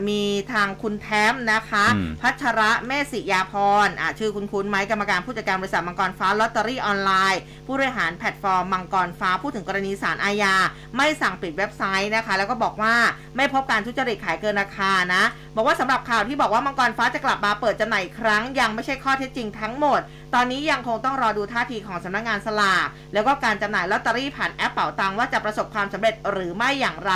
[0.10, 0.22] มี
[0.54, 3.54] ทางคุณแท้มนะคะอืมพัชระแม่สิยาพ
[3.86, 10.56] รอะชื่อคุณคุ้นๆไหมกรรมการผู้จัดการบริษัทมังกรฟ้าลอตเตอรี่ออนไลน์ ผู้บริหารแพลตฟอร์มมังกรฟ้าพูดถึงกรณีสารอาญา
[10.98, 12.96] ไม่สั่งปิดเว็บไซต์นะคะ แล้วก็บอกว่า
[13.36, 15.24] ไม่พบการทุจริตขายเกินราคานะ
[15.56, 20.02] บอกว่าสำหรับข่าวที่บอกว่ามังกรฟ้าจะกลับมาเปิดจำหน่ายอีกครั้ง ยังไม่ใช่ข้อเท็จจริงทั้งหมด
[20.36, 27.14] ตอนนี้ยังคงต้องรอดูท่าทีของสำนักงานสลากแล้วก็การจำหน่ายลอตเตอรี่ผ่านแอปเป๋าตังว่าจะประสบความสำเร็จหรือไม่อย่างไร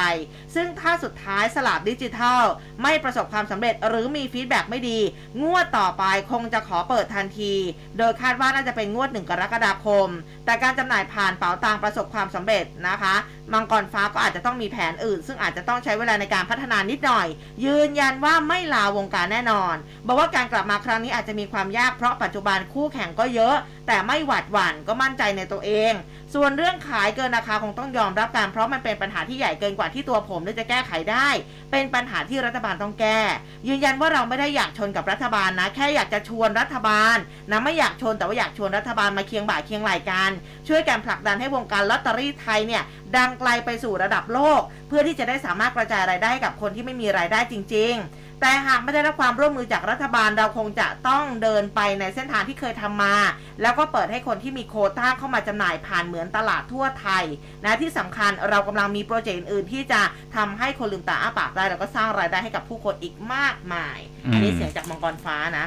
[0.56, 2.44] ซึ่งถ้าสุดท้ายสลากดิจิทัล
[2.84, 5.00] ไม่ประสบความสำเร็จหรือมี feedback ไม่ดี
[5.44, 7.54] งวดต่อไปคงจะขอเปิดทันที
[7.98, 10.08] โดยคาดว่าน่าจะเป็นงวดหนึ่งกรกฎาคม
[10.46, 13.16] แต่การจำหน่ายผ่านเป๋าตังประสบความสำเร็จนะคะ
[13.54, 17.28] มังกรฟ้าก็อาจจะต้องมีแผนอื่น ซึ่งอาจจะต้องใช้เวลาในการพัฒนานิดหน่อย
[17.66, 19.76] ยืนยันว่าไม่ลาวงการแน่นอน
[20.08, 23.56] บอกว่าการกลับมาครั้งนี้อาจจะมีความยากเพราะปัจจุบันคู่แข่งก็เยอะ
[23.88, 25.94] แต่ไม่หวาดหวั่นก็มั่นใจในตัวเอง
[26.34, 31.30] ส่วนเรื่องขายเกินราคาคงต้องยอมรับการเพราะมันเป็นปัญหาที่ใหญ่เกินกว่าที่ตัวผมจะแก้ไขได้
[31.72, 33.20] เป็นปัญหาที่รัฐบาลต้องแก้
[33.68, 37.16] ยืนยันว่าเราไม่ได้อยากชนกับรัฐบาลนะ แค่อยากจะชวนรัฐบาล
[37.52, 40.32] นะไม่อยากชนแต่ว่าอยากชวนรัฐบาลมาเคียงบ่าเคียงไหล่กัน
[40.68, 42.84] ช่วยกันผลักดันให้วงการลอตเตอรี่ไทยเนี่ย
[43.18, 53.16] ดังไกลไปสู่ระดับโลก เพื่อที่จะได้สามารถกระจายรายได้ให้กับคนที่ไม่มีรายได้จริง ๆแต่หากไม่ได้รับความร่วมมือจากรัฐบาลเราคงจะต้องเดินไปในเส้นทางที่เคยทำมา
[53.62, 57.24] แล้วก็เปิดให้คนที่มีโควต้าเข้ามาจำหน่ายผ่านเหมือนตลาดทั่วไทย
[57.66, 60.02] นะที่สำคัญเรากำลังมีโปรเจกต์อื่นๆที่จะ
[60.36, 64.00] ทำให้คนลืมตาอ้าปากได้ แล้วก็สร้างรายได้ให้กับผู้คนอีกมากมาย
[64.32, 65.66] อันนี้อืมเสียงจากมังกรฟ้านะ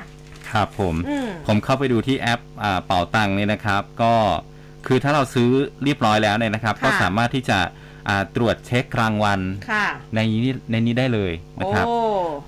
[0.50, 4.14] ครับผมอืมผมเข้าไปดูที่แอปอ่าเป่าตังค์เนี่ยนะครับ ก็
[4.86, 5.50] คือถ้าเราซื้อ
[5.84, 7.58] เรียบร้อยแล้วเนี่ยนะครับค่ะก็สามารถที่จะ
[8.08, 11.96] อ่าตรวจเช็ครางวัลค่ะในนี้ในนี้ได้เลยนะครับโอ้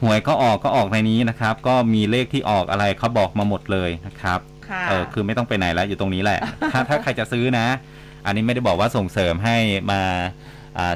[0.03, 6.41] หวยก็ออกก็ออกในนี้นะครับ ก็มีเลขที่ออกอะไรเขาบอกมาหมดเลยนะครับค่ะเออคือไม่ต้องไปไหนแล้วอยู่ตรงนี้แหละ
[6.73, 7.67] ถ้าถ้าใครจะซื้อนะ
[8.27, 9.57] อันนี้ไม่ได้บอกว่าส่งเสริมให้
[9.93, 10.23] มาอ่า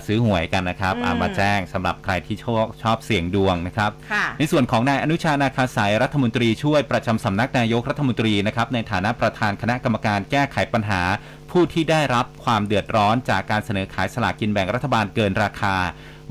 [0.07, 11.03] ซื้อหวยกันนะครับอ่าอืมมาแจ้งสำหรับใครที่ชอบชอบเสี่ยงดวงนะครับค่ะในส่วนของนายอนุชานาคาสายรัฐมนตรีช่วยประจำสำนักนายกรัฐมนตรีนะครับในฐานะประธานคณะกรรมการแก้ไขปัญหา
[11.51, 15.77] ผู้ที่ได้รับความเดือดร้อนจากการเสนอขายสลากกินแบ่งรัฐบาลเกินราคา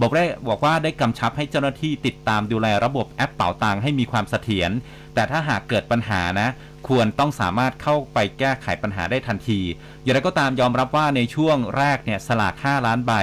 [0.01, 4.71] บอกได้บอกว่าได้กำชับให้เจ้าหน้าที่ติดตามดูแลระบบแอปเป๋าตังค์ให้มีความเสถียร
[5.15, 6.49] แต่ถ้าหากเกิดปัญหานะ
[6.87, 9.59] ควรต้องสามารถเข้าไปแก้ไขปัญหาได้ทันที
[10.03, 13.13] อย่างไรก็ตามยอมรับว่าในช่วงแรกเนี่ยสลาก 5 ล้านใบ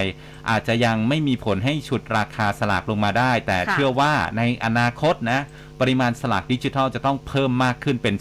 [0.50, 5.40] อาจจะยังไม่มีผลให้ฉุดราคาสลากลงมาได้ แต่เชื่อว่าในอนาคตนะ
[5.80, 8.14] ปริมาณสลากดิจิทัลจะต้องเพิ่มมากขึ้นเป็น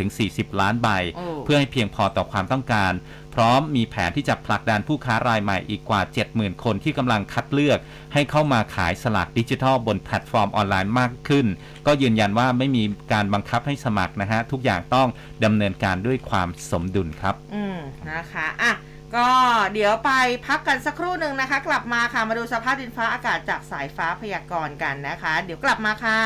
[0.00, 2.92] 30-40 ล้านใบโอ้เพื่อให้เพียงพอต่อความต้องการ
[3.34, 6.00] พร้อมมีแผนที่จะผลักดันผู้ค้ารายใหม่อีกกว่า
[6.32, 7.78] 70,000 คนที่กำลังคัดเลือก
[8.12, 11.46] ให้เข้ามาขายสลากดิจิทัลบนแพลตฟอร์มออนไลน์มากขึ้น
[11.86, 12.82] ก็ยืนยันว่าไม่มี
[13.12, 15.08] การบังคับให้สมัครนะฮะ ทุกอย่างต้อง
[15.44, 17.78] ดำเนินการด้วยความสมดุลครับ อืม
[18.10, 18.72] นะคะอะ
[19.16, 19.30] ก็
[19.72, 20.12] เดี๋ยวไป
[20.46, 26.20] พักกันสักครู่หนึ่งนะคะ กลับมาค่ะมาดูสภาพดินฟ้าอากาศจากสายฟ้าพยากรณ์กันนะคะ เดี๋ยวกลับมาค่ะ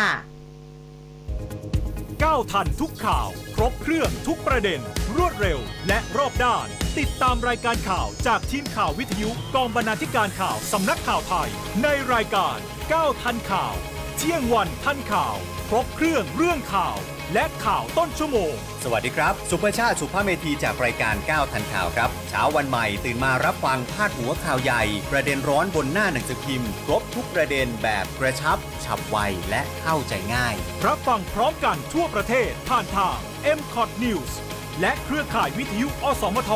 [2.25, 4.81] ก้าวทันทุกข่าว ครบเครื่องทุกประเด็น
[5.17, 5.59] รวดเร็ว
[5.89, 6.67] และรอบด้าน
[6.99, 11.51] ติดตามรายการข่าวจากทีมข่าววิทยุกองบรรณาธิการข่าวสำนักข่าวไทย
[11.83, 12.57] ในรายการ
[12.93, 13.75] ก้าวทันข่าว
[14.17, 15.37] เที่ยงวันทันข่าว
[15.69, 16.97] ครบเครื่องเรื่องข่าว
[17.35, 18.53] และข่าวต้นชั่วโมง
[18.85, 29.17] สวัสดีครับ สุภชาติสุภาพเมธีจากรายการ 9 ทันข่าวครับ เช้าวันใหม่ตื่นมารับฟังพาดหัวข่าวใหญ่ ประเด็นร้อนบนหน้าหนังสือพิมพ์ ครบทุกประเด็นแบบกระชับ ฉับไว
[29.51, 30.55] และเข้าใจง่าย
[30.87, 33.19] รับฟังพร้อมกันทั่วประเทศผ่านทาง
[33.59, 34.33] m c o t News
[34.81, 36.53] และเครือข่ายวิทยุอสมท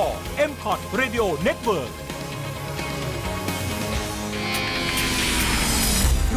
[0.51, 1.91] m c o t Radio Network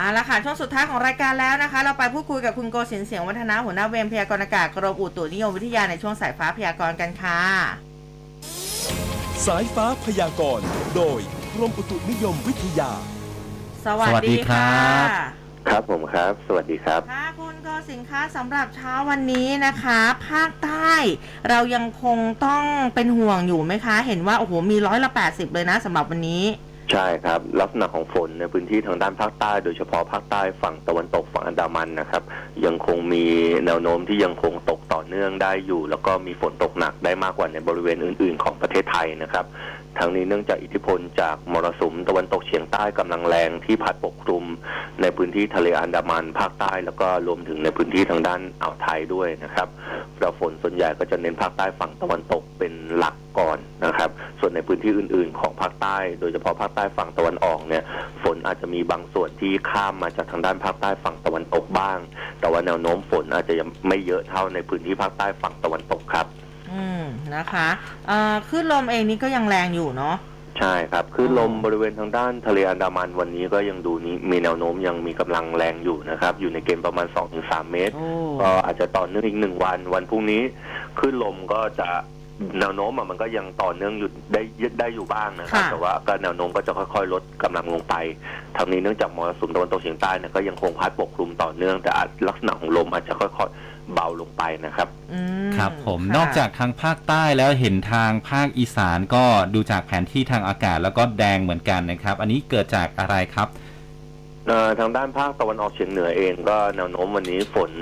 [0.00, 7.40] เอาละค่ะช่วงสุดท้ายของรายการแล้วนะคะ เราไปพูดคุยกับคุณโกศินทร์เสียงวัฒนาหัวหน้าเวรพยากรณ์อากาศกรมอุตุนิยมวิทยาในช่วงสายฟ้าพยากรณ์กันค่ะ
[9.46, 11.20] สายฟ้าพยากรณ์โดย
[11.54, 12.92] กรมอุตุนิยมวิทยา
[13.84, 14.70] สวัสสวัสดีดีครัค่ะ
[15.06, 15.08] บ
[15.68, 20.92] ครับผมครับ สวัสดีครับค่ะคุณก็สินค้าสำหรับเช้าวันนี้นะคะ ภาคใต้
[21.48, 26.44] เรายังคงต้องเป็นห่วงอยู่ไหมคะ เห็นว่าโอ้โหมีร้อยละ80เลยนะสำหรับวันนี้
[26.92, 32.22] ใช่ครับ ลักษณะของฝนในพื้นที่ทางด้านภาคใต้ โดยเฉพาะภาคใต้ฝั่งตะวันตกฝั่งอันดามันนะครับ
[32.64, 33.24] ยังคงมี
[33.66, 39.44] แนวโน้มที่ยังคงตกต่อเนื่องได้อยู่ แล้วก็มีฝนตกหนักได้มากกว่าในบริเวณอื่น ๆ ของประเทศไทยนะครับ
[39.98, 44.44] ทั้งนี้เนื่องจากอิทธิพลจากมรสุมตะวันตกเฉียงใต้กำลังแรงที่พัดปกคลุม
[45.00, 49.68] ในพื้นที่ทะเลอันดามันภาคใต้ แล้วก็รวมถึงในพื้นที่ทางด้านอ่าวไทยด้วยนะครับ
[50.20, 54.10] เราฝนส่วนใหญ่ก็จะเน้นภาคใต้ฝั่งตะวันตกเป็นหลักก่อนนะครับ
[54.40, 57.82] ส่วนในพื้นที่อื่น ๆ ของภาคใต้ โดยเฉพาะภาคใต้ฝั่งตะวันออกเนี่ย
[58.22, 61.98] ฝนอาจจะมีบางส่วนที่ข้ามมาจากทางด้านภาคใต้ฝั่งตะวันตกบ้าง
[62.40, 66.26] แต่ว่าแนวโน้มฝนอาจจะยังไม่เยอะเท่าในพื้นที่ภาคใต้ฝั่งตะวันตกครับ
[66.72, 67.02] อืม
[67.36, 67.68] นะคะ
[68.06, 70.16] เอ่อคลื่นลมเองนี่ก็ยังแรงอยู่เนาะ
[70.58, 77.06] ใช่ครับคลื่นลมบริเวณทางด้านทะเลอันดามันวันนี้ก็ยังดูนี้มีแนวโน้มยังมีกำลังแรงอยู่นะครับ อยู่ในเกณฑ์ประมาณ
[77.38, 78.08] 2-3 เมตร โอ้
[78.42, 80.42] ก็อาจจะต่อเนื่องอีกหนึ่งวัน วันพรุ่งนี้
[80.98, 81.88] คลื่นลมก็จะ
[82.58, 84.42] แนวโน้มอะมันก็ยังต่อเนื่องอยู่ได้
[84.80, 87.94] ได้อยู่บ้างนะครับค่ะ แต่ว่าก็แนวโน้มก็จะค่อยๆ ลดกำลังลงไป
[88.56, 99.24] ทางนี้เนื่องจากมรสุมตะวันตกเฉียงใต้เนี่ยก็ยังคงพัดปกคลุมต่อเนื่องแต่อาจลักษณะของลมอาจจะค่อยๆ เบาลงไปนะครับ อืมครับผมะนอกจากทางภาคใต้แล้วเห็นทางภาคอีสานก็
[99.54, 103.48] ดูจากแผนที่ทางอากาศแล้วก็แดงเหมือนกันนะครับ อันนี้เกิดจากอะไรครับ
[104.46, 107.72] เอ่อทางด้านภาคตะวันออกเฉียงเหนือเองก็แนวโน้มวันนี้ฝน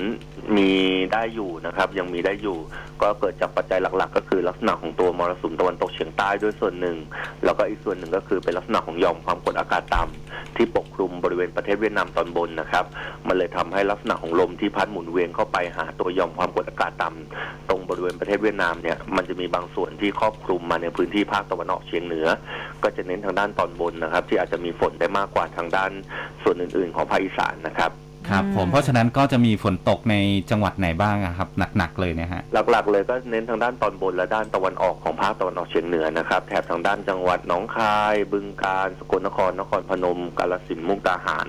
[0.57, 0.71] มี
[1.13, 2.57] ได้อยู่นะครับ ยังมีได้อยู่
[3.01, 6.97] ก็เกิดจากปัจจัยหลัก ๆ ก็คือลักษณะของตัวมรสุมตะวันตกเฉียงใต้ด้วยส่วนหนึ่ง
[7.43, 12.85] แล้วก็อีกส่วนหนึ่งก็คือเป็นลักษณะของหย่อมความกดอากาศต่ำที่ปกคลุมบริเวณประเทศเวียดนามตอนบนนะครับ
[13.27, 22.27] มันเลยทำให้ลักษณะของลมที่พัดหมุนเวียนเข้าไปหาตัวหย่อมความกดอากาศต่ำตรงบริเวณประเทศเวียดนามเนี่ยมันจะมีบางส่วนที่ครอบคลุมมาในพื้นที่ภาคตะวันออกเฉียงเหนือ
[22.83, 25.91] ก็จะเน้นทางด้านตอนบนนะครับ ที่อาจจะมีฝนได้มากกว่าทางด้าน
[26.43, 27.91] ส่วนอื่น ๆ ของภาคอีสานนะครับ
[28.29, 30.15] ครับผมเพราะฉะนั้นก็จะมีฝนตกใน
[30.51, 41.47] จังหวัดไหนบ้างอะครับหนักๆเลยเนี่ยฮะหลักๆ เลยก็เน้นทางด้านตอนบนและด้านตะวันออกของภาคตะวันออกเฉียงเหนือนะครับแถบทางด้านจังหวัดหนองคาย บึงกาฬสกลนครนครพนม กาฬสินธุ์มุกดาหาร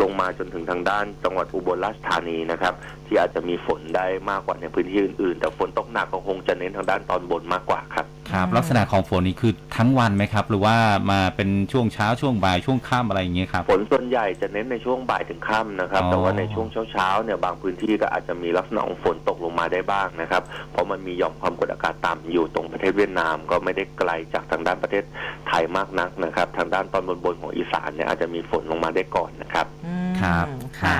[0.00, 2.74] ลงมาจนถึงทางด้านจังหวัดอุบลราชธานีนะครับ
[3.06, 10.76] ที่อาจจะมีฝนได้มากกว่าในพื้นที่อื่นๆ แต่ฝนตกหนักก็คงจะเน้นทางด้านตอนบนมากกว่าครับ ครับอืมลักษณะของฝนนี้คือทั้งวันไหมครับ หรือว่า
[11.10, 25.04] มาเป็นช่วงเช้าช่วงบ่ายช่วงค่ำอะไรอย่างเงี้ยครับ ฝนส่วนใหญ่จะเน้นในช่วงบ่ายถึงค่ำนะครับ อ๋อแต่ว่าในช่วงเช้าๆเนี่ยบางพื้นที่ก็อาจจะมีลักษณะของฝนตกลงมาได้บ้างนะครับ เพราะมันมีหย่อมความกดอากาศต่ำอยู่ตรงประเทศเวียดนาม ก็ไม่ได้ไกลจากทางด้านประเทศ
[25.48, 30.46] ไทยมากนักนะครับ ทางด้านตอนบนๆของอีสานเนี่ยอาจจะมีฝนลงมาได้ก่อนนะครับ อืมครับ
[30.80, 30.98] ค่ะ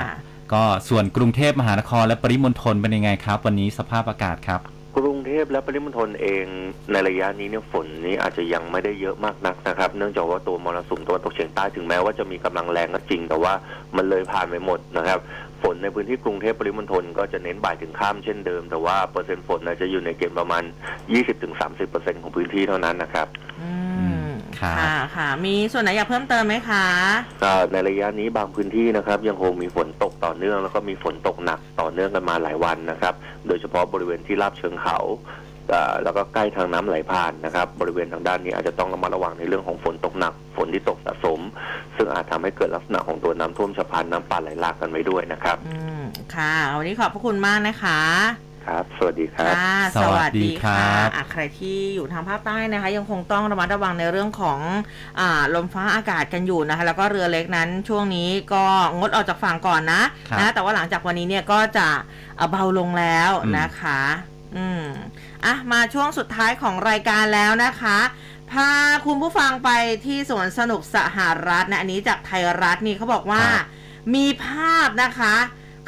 [0.53, 4.61] ก็ส่วนกรุงเทพมหานครและปริมณฑลเป็นยังไงครับ วันนี้สภาพอากาศครับ
[4.97, 6.45] กรุงเทพและปริมณฑลเอง
[6.93, 13.53] ในระยะนี้เนี่ยฝนนี้อาจจะยังไม่ได้เยอะมากนักนะครับ เนื่องจากว่าตัวมรสุมตะวันตกเฉียงใต้ถึงแม้ว่าจะมีกำลังแรงก็จริง แต่ว่า
[13.97, 15.19] มันเลยผ่านไปหมดนะครับ
[15.63, 20.63] ฝนในพื้นที่กรุงเทพปริมณฑลก็จะเน้นบ่ายถึงค่ำเช่นเดิม แต่ว่าเปอร์เซ็นต์ฝนจะอยู่ในเกณฑ์ประมาณ
[21.43, 23.27] 20-30%ของพื้นที่เท่านั้นนะครับ
[23.61, 23.76] อื
[24.61, 26.85] ครับค่ะค่ะ มีส่วนไหนอยากเพิ่มเติมไหมคะ
[27.43, 33.15] ก็ในระยะนี้บางพื้นที่นะครับ ยังคงมีฝนตกต่อเนื่อง แล้วก็มีฝนตกหนักต่อเนื่องกันมาหลายวันนะครับ
[33.47, 34.99] โดยเฉพาะบริเวณที่ราบเชิงเขา
[35.71, 41.41] เอ่อแล้วก็ใกล้ทางน้ำไหลผ่านนะครับ บริเวณทางด้านนี้อาจจะต้องระมัดระวังในเรื่องของฝนตกหนัก ฝนที่ตกสะสม
[41.97, 46.03] ซึ่งอาจทำให้เกิดลักษณะของตัวน้ำท่วมฉับพลันน้ำป่าไหลหลากกันไว้ด้วยนะครับ อืม
[46.35, 48.01] ค่ะ วันนี้ขอบพระคุณมากนะคะ
[48.67, 54.59] ครับ สวัสดีครับค่ะสวัสดีครับอะใครที่อยู่ทางภาคใต้นะคะ ยังคงต้องระมัดระวังในเรื่องของ
[55.21, 58.65] อ่าลมฟ้าอากาศกันอยู่นะคะ แล้วก็เรือเล็กนั้นช่วงนี้ก็
[58.99, 61.89] งดออกจากฝั่งก่อนนะครับนะแต่ว่าหลังจากวันนี้เนี่ยก็จะ
[62.37, 64.01] เอ่อเบาลงแล้วอืมนะคะ
[64.57, 64.85] อืม
[65.45, 67.99] อะมาช่วงสุดท้ายของรายการแล้วนะคะ
[68.53, 68.71] พา
[69.07, 69.71] คุณผู้ฟังไป
[70.05, 73.65] ที่สวนสนุกสหรัฐนะอันนี้จากไทยรัฐนี่เขาบอกว่าครับ
[74.15, 75.35] มีภาพนะคะ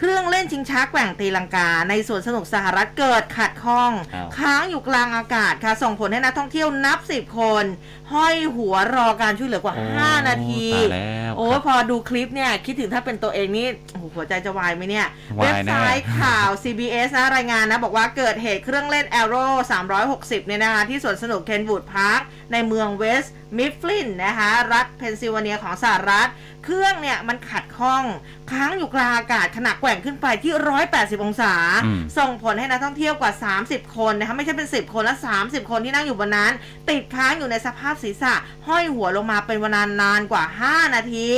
[0.01, 7.65] เครื่องเล่นชิงช้าแกว่งตีลังกา ในสวนสนุกสหรัฐเกิดขัดข้อง อ้าว ค้างอยู่กลางอากาศค่ะ ส่งผลให้นักท่องเที่ยวนับสิบคน
[8.13, 15.07] ห้อยหัวรอการช่วยเหลือกว่าโอ้5นาทีตายแล้วโอ้ครับพอดูคลิปเนี่ย คิดถึงถ้าเป็นตัวเองนี่โอ้โหหัวใจจะวายไหมเนี่ย
[15.39, 19.53] วายเว็บแน่ไซต์ข่าว CBS นะ รายงานนะ บอกว่าเกิดเหตุเครื่องเล่น Aero
[20.01, 22.21] 360 เนี่ยนะคะ ที่สวนสนุกเคนวูดพาร์ค
[22.53, 26.29] ในเมืองเวสต์มิฟลินนะคะ รัฐเพนซิลเวเนียของสหรัฐ
[26.65, 28.03] เครื่องเนี่ยมันขัดข้อง
[28.51, 30.53] ค้างอยู่กลางอากาศขณะแกว่งขึ้นไปที่
[30.89, 31.55] 180 องศา
[31.85, 33.33] อืมส่งผลให้นักท่องเที่ยวกว่า
[33.65, 36.53] 30 คนนะคะไม่ใช่เป็น 10 คนและ 30 คนที่นั่งอยู่บนนั้น
[36.91, 38.35] ติดค้างอยู่ในสภาพศีรษะ
[38.69, 41.29] ห้อยหัวลงมาเป็นเวลานานกว่า 5 นาที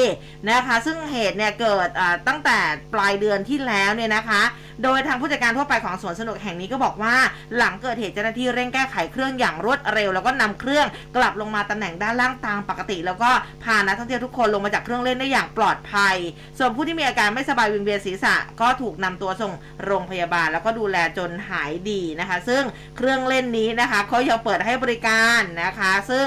[0.51, 1.89] นะคะ ซึ่งเหตุเนี่ยเกิด
[2.29, 2.59] ตั้งแต่
[2.95, 4.43] ปลายเดือนที่แล้วเนี่ยนะคะ
[4.85, 7.15] โดยทางผู้จัดการทั่วไปของสวนสนุกแห่งนี้ก็บอกว่า
[7.57, 13.31] หลังเกิดเหตุเจ้าหน้าที่เร่งแก้ไขเครื่องอย่างรวดเร็ว แล้วก็นำเครื่องกลับลงมาตำแหน่งด้านล่างตามปกติ แล้วก็
[13.65, 16.17] พานักท่องเที่ยวทุกคนลงมาจากเครื่องเล่นได้อย่างปลอดภัย
[16.59, 19.53] ส่วนผู้ที่มีอาการไม่สบายวิงเวียนศีรษะ ก็ถูกนำตัวส่ง
[19.85, 22.63] โรงพยาบาล แล้วก็ดูแลจนหายดีนะคะ ซึ่ง
[22.97, 26.27] เครื่องเล่นนี้นะคะเขายังเปิดให้บริการนะคะ ซึ่ง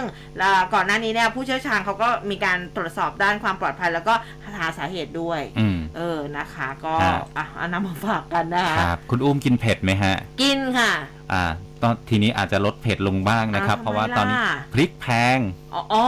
[0.74, 4.14] ก่อนหน้านี้เนี่ยผู้เชี่ยวชาญเขาก็มีการตรวจสอบด้านความปลอดภัย แล้วก็
[4.58, 10.92] หาสาเหตุด้วย อืม เออนะคะ ก็ครับ อะเอานำมาฝากกันนะคะครับ คุณอุ้มกินเผ็ดไหมฮะ กินค่ะ
[11.32, 11.44] อ่า
[11.82, 15.38] ตอนทีนี้อาจจะลดเผ็ดลงบ้างนะครับ อ้าวเพราะว่าทำไมตอนนี้ล่ะ พริกแพง
[15.74, 16.06] อ๋ออ๋อ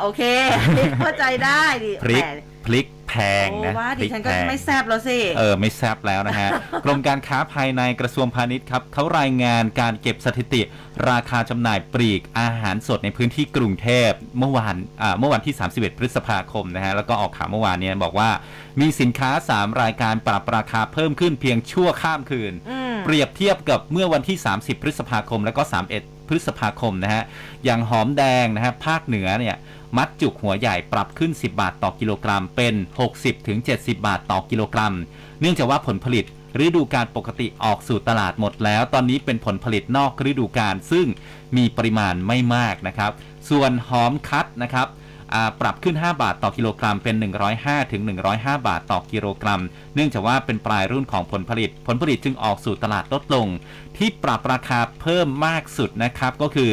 [0.00, 0.22] โอเค
[0.98, 2.28] เข้าใจได้ดิพริกแหม
[2.66, 6.48] พริกแพงโอ้นะว่าพดิริกฉันแพก็งไม่แซบแล้วสิ เออ ไม่แซบแล้วนะฮะ
[6.84, 10.62] กรมการค้าภายในกระทรวงพาณิชย์ครับเขารายงานการเก็บสถิติ
[11.10, 18.30] ราคาจำหน่ายปลีกอาหารสดในพื้นที่กรุงเทพเมื่อวานอ่าเมื่อวันที่ 31 พฤษภาคมนะฮะ แล้วก็ออกข่าวเมื่อวานเนี้บอกว่า
[18.80, 25.62] มีสินค้า 3 รายการปรับราคาเพิ่มขึ้นเพียงชั่วข้ามคืนอืมเปรียบเทียบกับเมื่อวันที่ 30 พฤษภาคมแล้วก็
[25.96, 27.22] 31พ ฤษภาคมนะฮะ
[27.64, 29.56] อย่างหอมแดงนะฮะภาคเหนือเนี่ย
[29.96, 32.74] มัดจุกหัวใหญ่ปรับขึ้น 10 บาทต่อกิโลกรัมเป็น
[33.10, 34.94] 60ถึง70 บาทต่อกิโลกรัม
[35.40, 36.24] เนื่องจากว่าผลผลิต
[36.64, 41.06] ฤดูการปกติออกสู่ตลาดหมดแล้ว ตอนนี้เป็นผลผลิตนอกฤดูกาลซึ่ง
[41.56, 43.12] มีปริมาณไม่มากนะครับ
[43.50, 44.88] ส่วนหอมคัดนะครับ
[45.60, 47.16] ปรับขึ้น 5 บาทต่อกิโลกรัมเป็น
[47.54, 48.02] 105ถึง
[48.34, 49.62] 105 บาทต่อกิโลกรัม
[49.94, 53.46] เนื่องจากว่าเป็นปลายรุ่นของผลผลิต ผลผลิตจึงออกสู่ตลาดลดลง
[53.96, 56.72] ที่ปรับราคาเพิ่มมากสุดนะครับก็คือ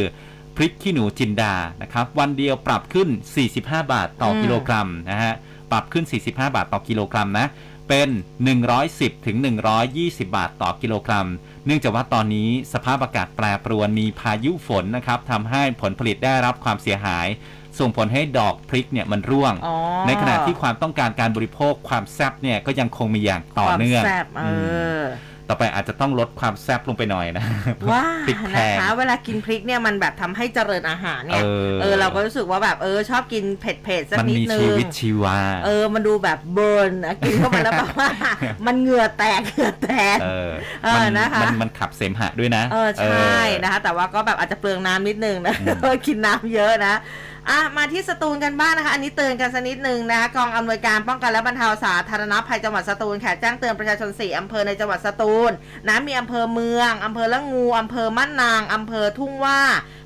[0.56, 3.10] พริกขี้หนูจินดานะครับวันเดียวปรับขึ้น
[3.50, 3.60] 45
[3.94, 5.34] บาทต่ออมกิโลกรัมนะฮะ
[5.72, 7.48] ปรับขึ้น 45 บาทต่อกิโลกรัมนะ
[7.90, 8.10] เป็น
[8.68, 9.38] 110ถึง
[9.86, 11.28] 120 บาทต่อกิโลกรัม
[11.66, 17.28] เนื่องจากว่าตอนนี้สภาพอากาศแปรปรวนมีพายุฝนนะครับทำให้ผลผลิตได้รับความเสียหาย
[17.80, 19.76] ส่งผลให้ดอกพริกเนี่ยมันร่วง อ๋อ
[20.08, 24.46] ในขณะที่ความต้องการการบริโภคความแซ่บเนี่ยก็ยังคงมีอย่างต่อเนื่อง ความแซ่บเอ
[25.00, 27.46] อมต่อไปอาจจะต้องลดความแซ่บลงไปหน่อยนะ
[27.92, 38.10] ว่าพริกแพนะง คะ เวลากินพริกเนี่ยมันแบบทำให้เจริญอาหารเนี่ยเออ เออเราก็รู้สึกว่าแบบเออชอบกินเผ็ดเผ็ดๆสักมันนิดมีนึชีงวิตชีวา เออมันดูแบบเบิร์นอะกินเข้าไปแล้วแบบว่า
[38.66, 40.52] มันเหงื่อแตกเหงื่อแตก เออ
[40.84, 45.54] เออมันะคะ มันมันขับเสมหะด้วยนะ เออใช่นะคะ แต่ว่าก็แบบอาจจะเปลืองน้ำนิดนึงนะ
[46.08, 46.96] กินน้ำเยอะนะ
[47.50, 55.52] อะมาที่สตูลกันบ้างนะคะ อันนี้เตือนกันสักนิดหนึ่งนะคะกองอำนวยการป้องกันและบรรเทาสาธารณภัยจังหวัดสตูลค่ะแจ้งเตือนประชาชน4อำเภอในจังหวัดสตูล
[55.88, 59.62] นะมีอำเภอเมืองอำเภอละงูอำเภอมั่นนางอำเภอทุ่งว่า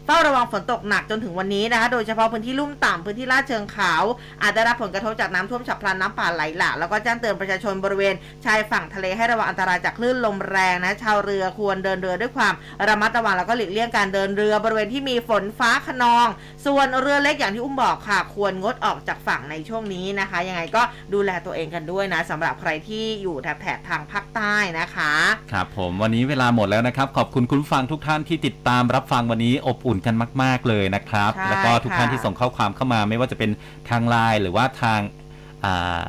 [0.06, 3.93] เฝ้าระวังฝนตกหนักจนถึงวันนี้นะคะ โดยเฉพาะพื้นที่ลุ่มต่ำพื้นที่ลาดเชิงเขา
[4.41, 12.54] อาจได้รับผลกระทบจากน้ำท่วมฉับพลันน้ำป่าไหลหลากแล้วก็แจ้งเตือนประชาชนบริเวณชายฝั่งทะเลให้ระวังอันตรายจากคลื่นลมแรงนะชาวเรือควรเดินเรือด้วยความ
[12.88, 16.28] ระมัดระวังแล้วก็หลีกเลี่ยงการเดินเรือบริเวณที่มีฝนฟ้าขนอง
[16.66, 20.82] ส่วนเรือเล็กอย่างที่อุ้มบอกค่ะ ควรงดออกจากฝั่งในช่วงนี้นะคะ ยังไงก็
[21.14, 25.12] ดูแลตัวเองกันด้วยนะสำหรับใครที่อยู่แถบแถบทางภาคใต้นะคะ
[25.51, 33.52] ครับผมวันนี้เวลาหมดแล้วนะครับ ขอบคุณคุณฟังทุกท่านที่ติดตามรับฟังวันนี้อบอุ่นกันมาก ๆ เลยนะครับ ใช่แล้วก็ทุกท่านค่ะ ที่ส่งข้อความเข้ามาไม่ว่าจะเป็น
[33.89, 35.00] ทางไลน์หรือว่าทาง
[35.66, 36.06] อ่า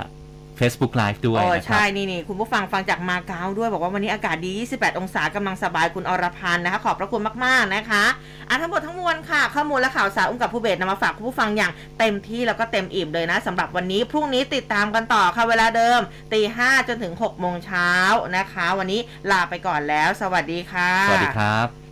[0.60, 8.04] Facebook Live ด้วยโอ้นะครัใช่บนี่นี่คุณผู้ฟังฟังจากมาเก๊าด้วย บอกว่าวันนี้อากาศดี 28 องศากำลังสบายคุณอรพันธ์นะคะ ขอบพระคุณมาก ๆ นะคะ
[8.48, 16.00] อะทั้งหมดทั้งมวลค่ะ ข้อมูลและข่าวสารอุ้มกับผู้เบสนำมาฝากคุณผู้ฟังอย่างเต็มที่แล้วก็เต็มอิ่มเลยนะสำหรับวันนี้พรุ่งนี้ติดตามกันต่อค่ะเวลาเดิม
[16.32, 17.90] ตีห้าจนถึง6โมงเช้า
[18.36, 21.83] นะคะ วันนี้ลาไปก่อนแล้ว สวัสดีค่ะ สวัสดีครับ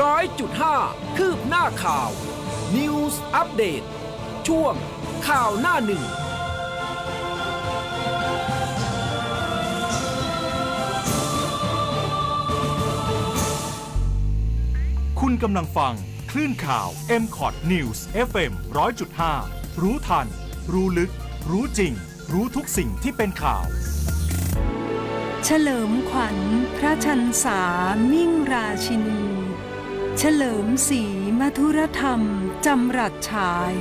[0.00, 0.76] ร้อยจุดห้า
[1.16, 2.10] คืบหน้าข่าว
[2.76, 3.82] News อัปเดต
[4.48, 4.74] ช่วง
[5.28, 6.02] ข่าวหน้าหนึ่ง
[15.20, 15.94] คุณกำลังฟัง
[16.30, 16.88] คลื่นข่าว
[17.22, 18.52] m c o t News FM
[19.16, 20.26] 100.5 รู้ทัน
[20.72, 21.10] รู้ลึก
[21.50, 21.92] รู้จริง
[22.32, 23.66] รู้ทุกสิ่งที่เป็นข่าว
[25.44, 26.36] เฉลิมขวัญ
[26.76, 27.60] พระชันษา
[28.10, 29.41] มิ่งราชินี
[30.18, 31.02] เฉลิมศรี
[31.40, 32.20] มธุรธรรม
[32.66, 33.74] จำรัดฉาย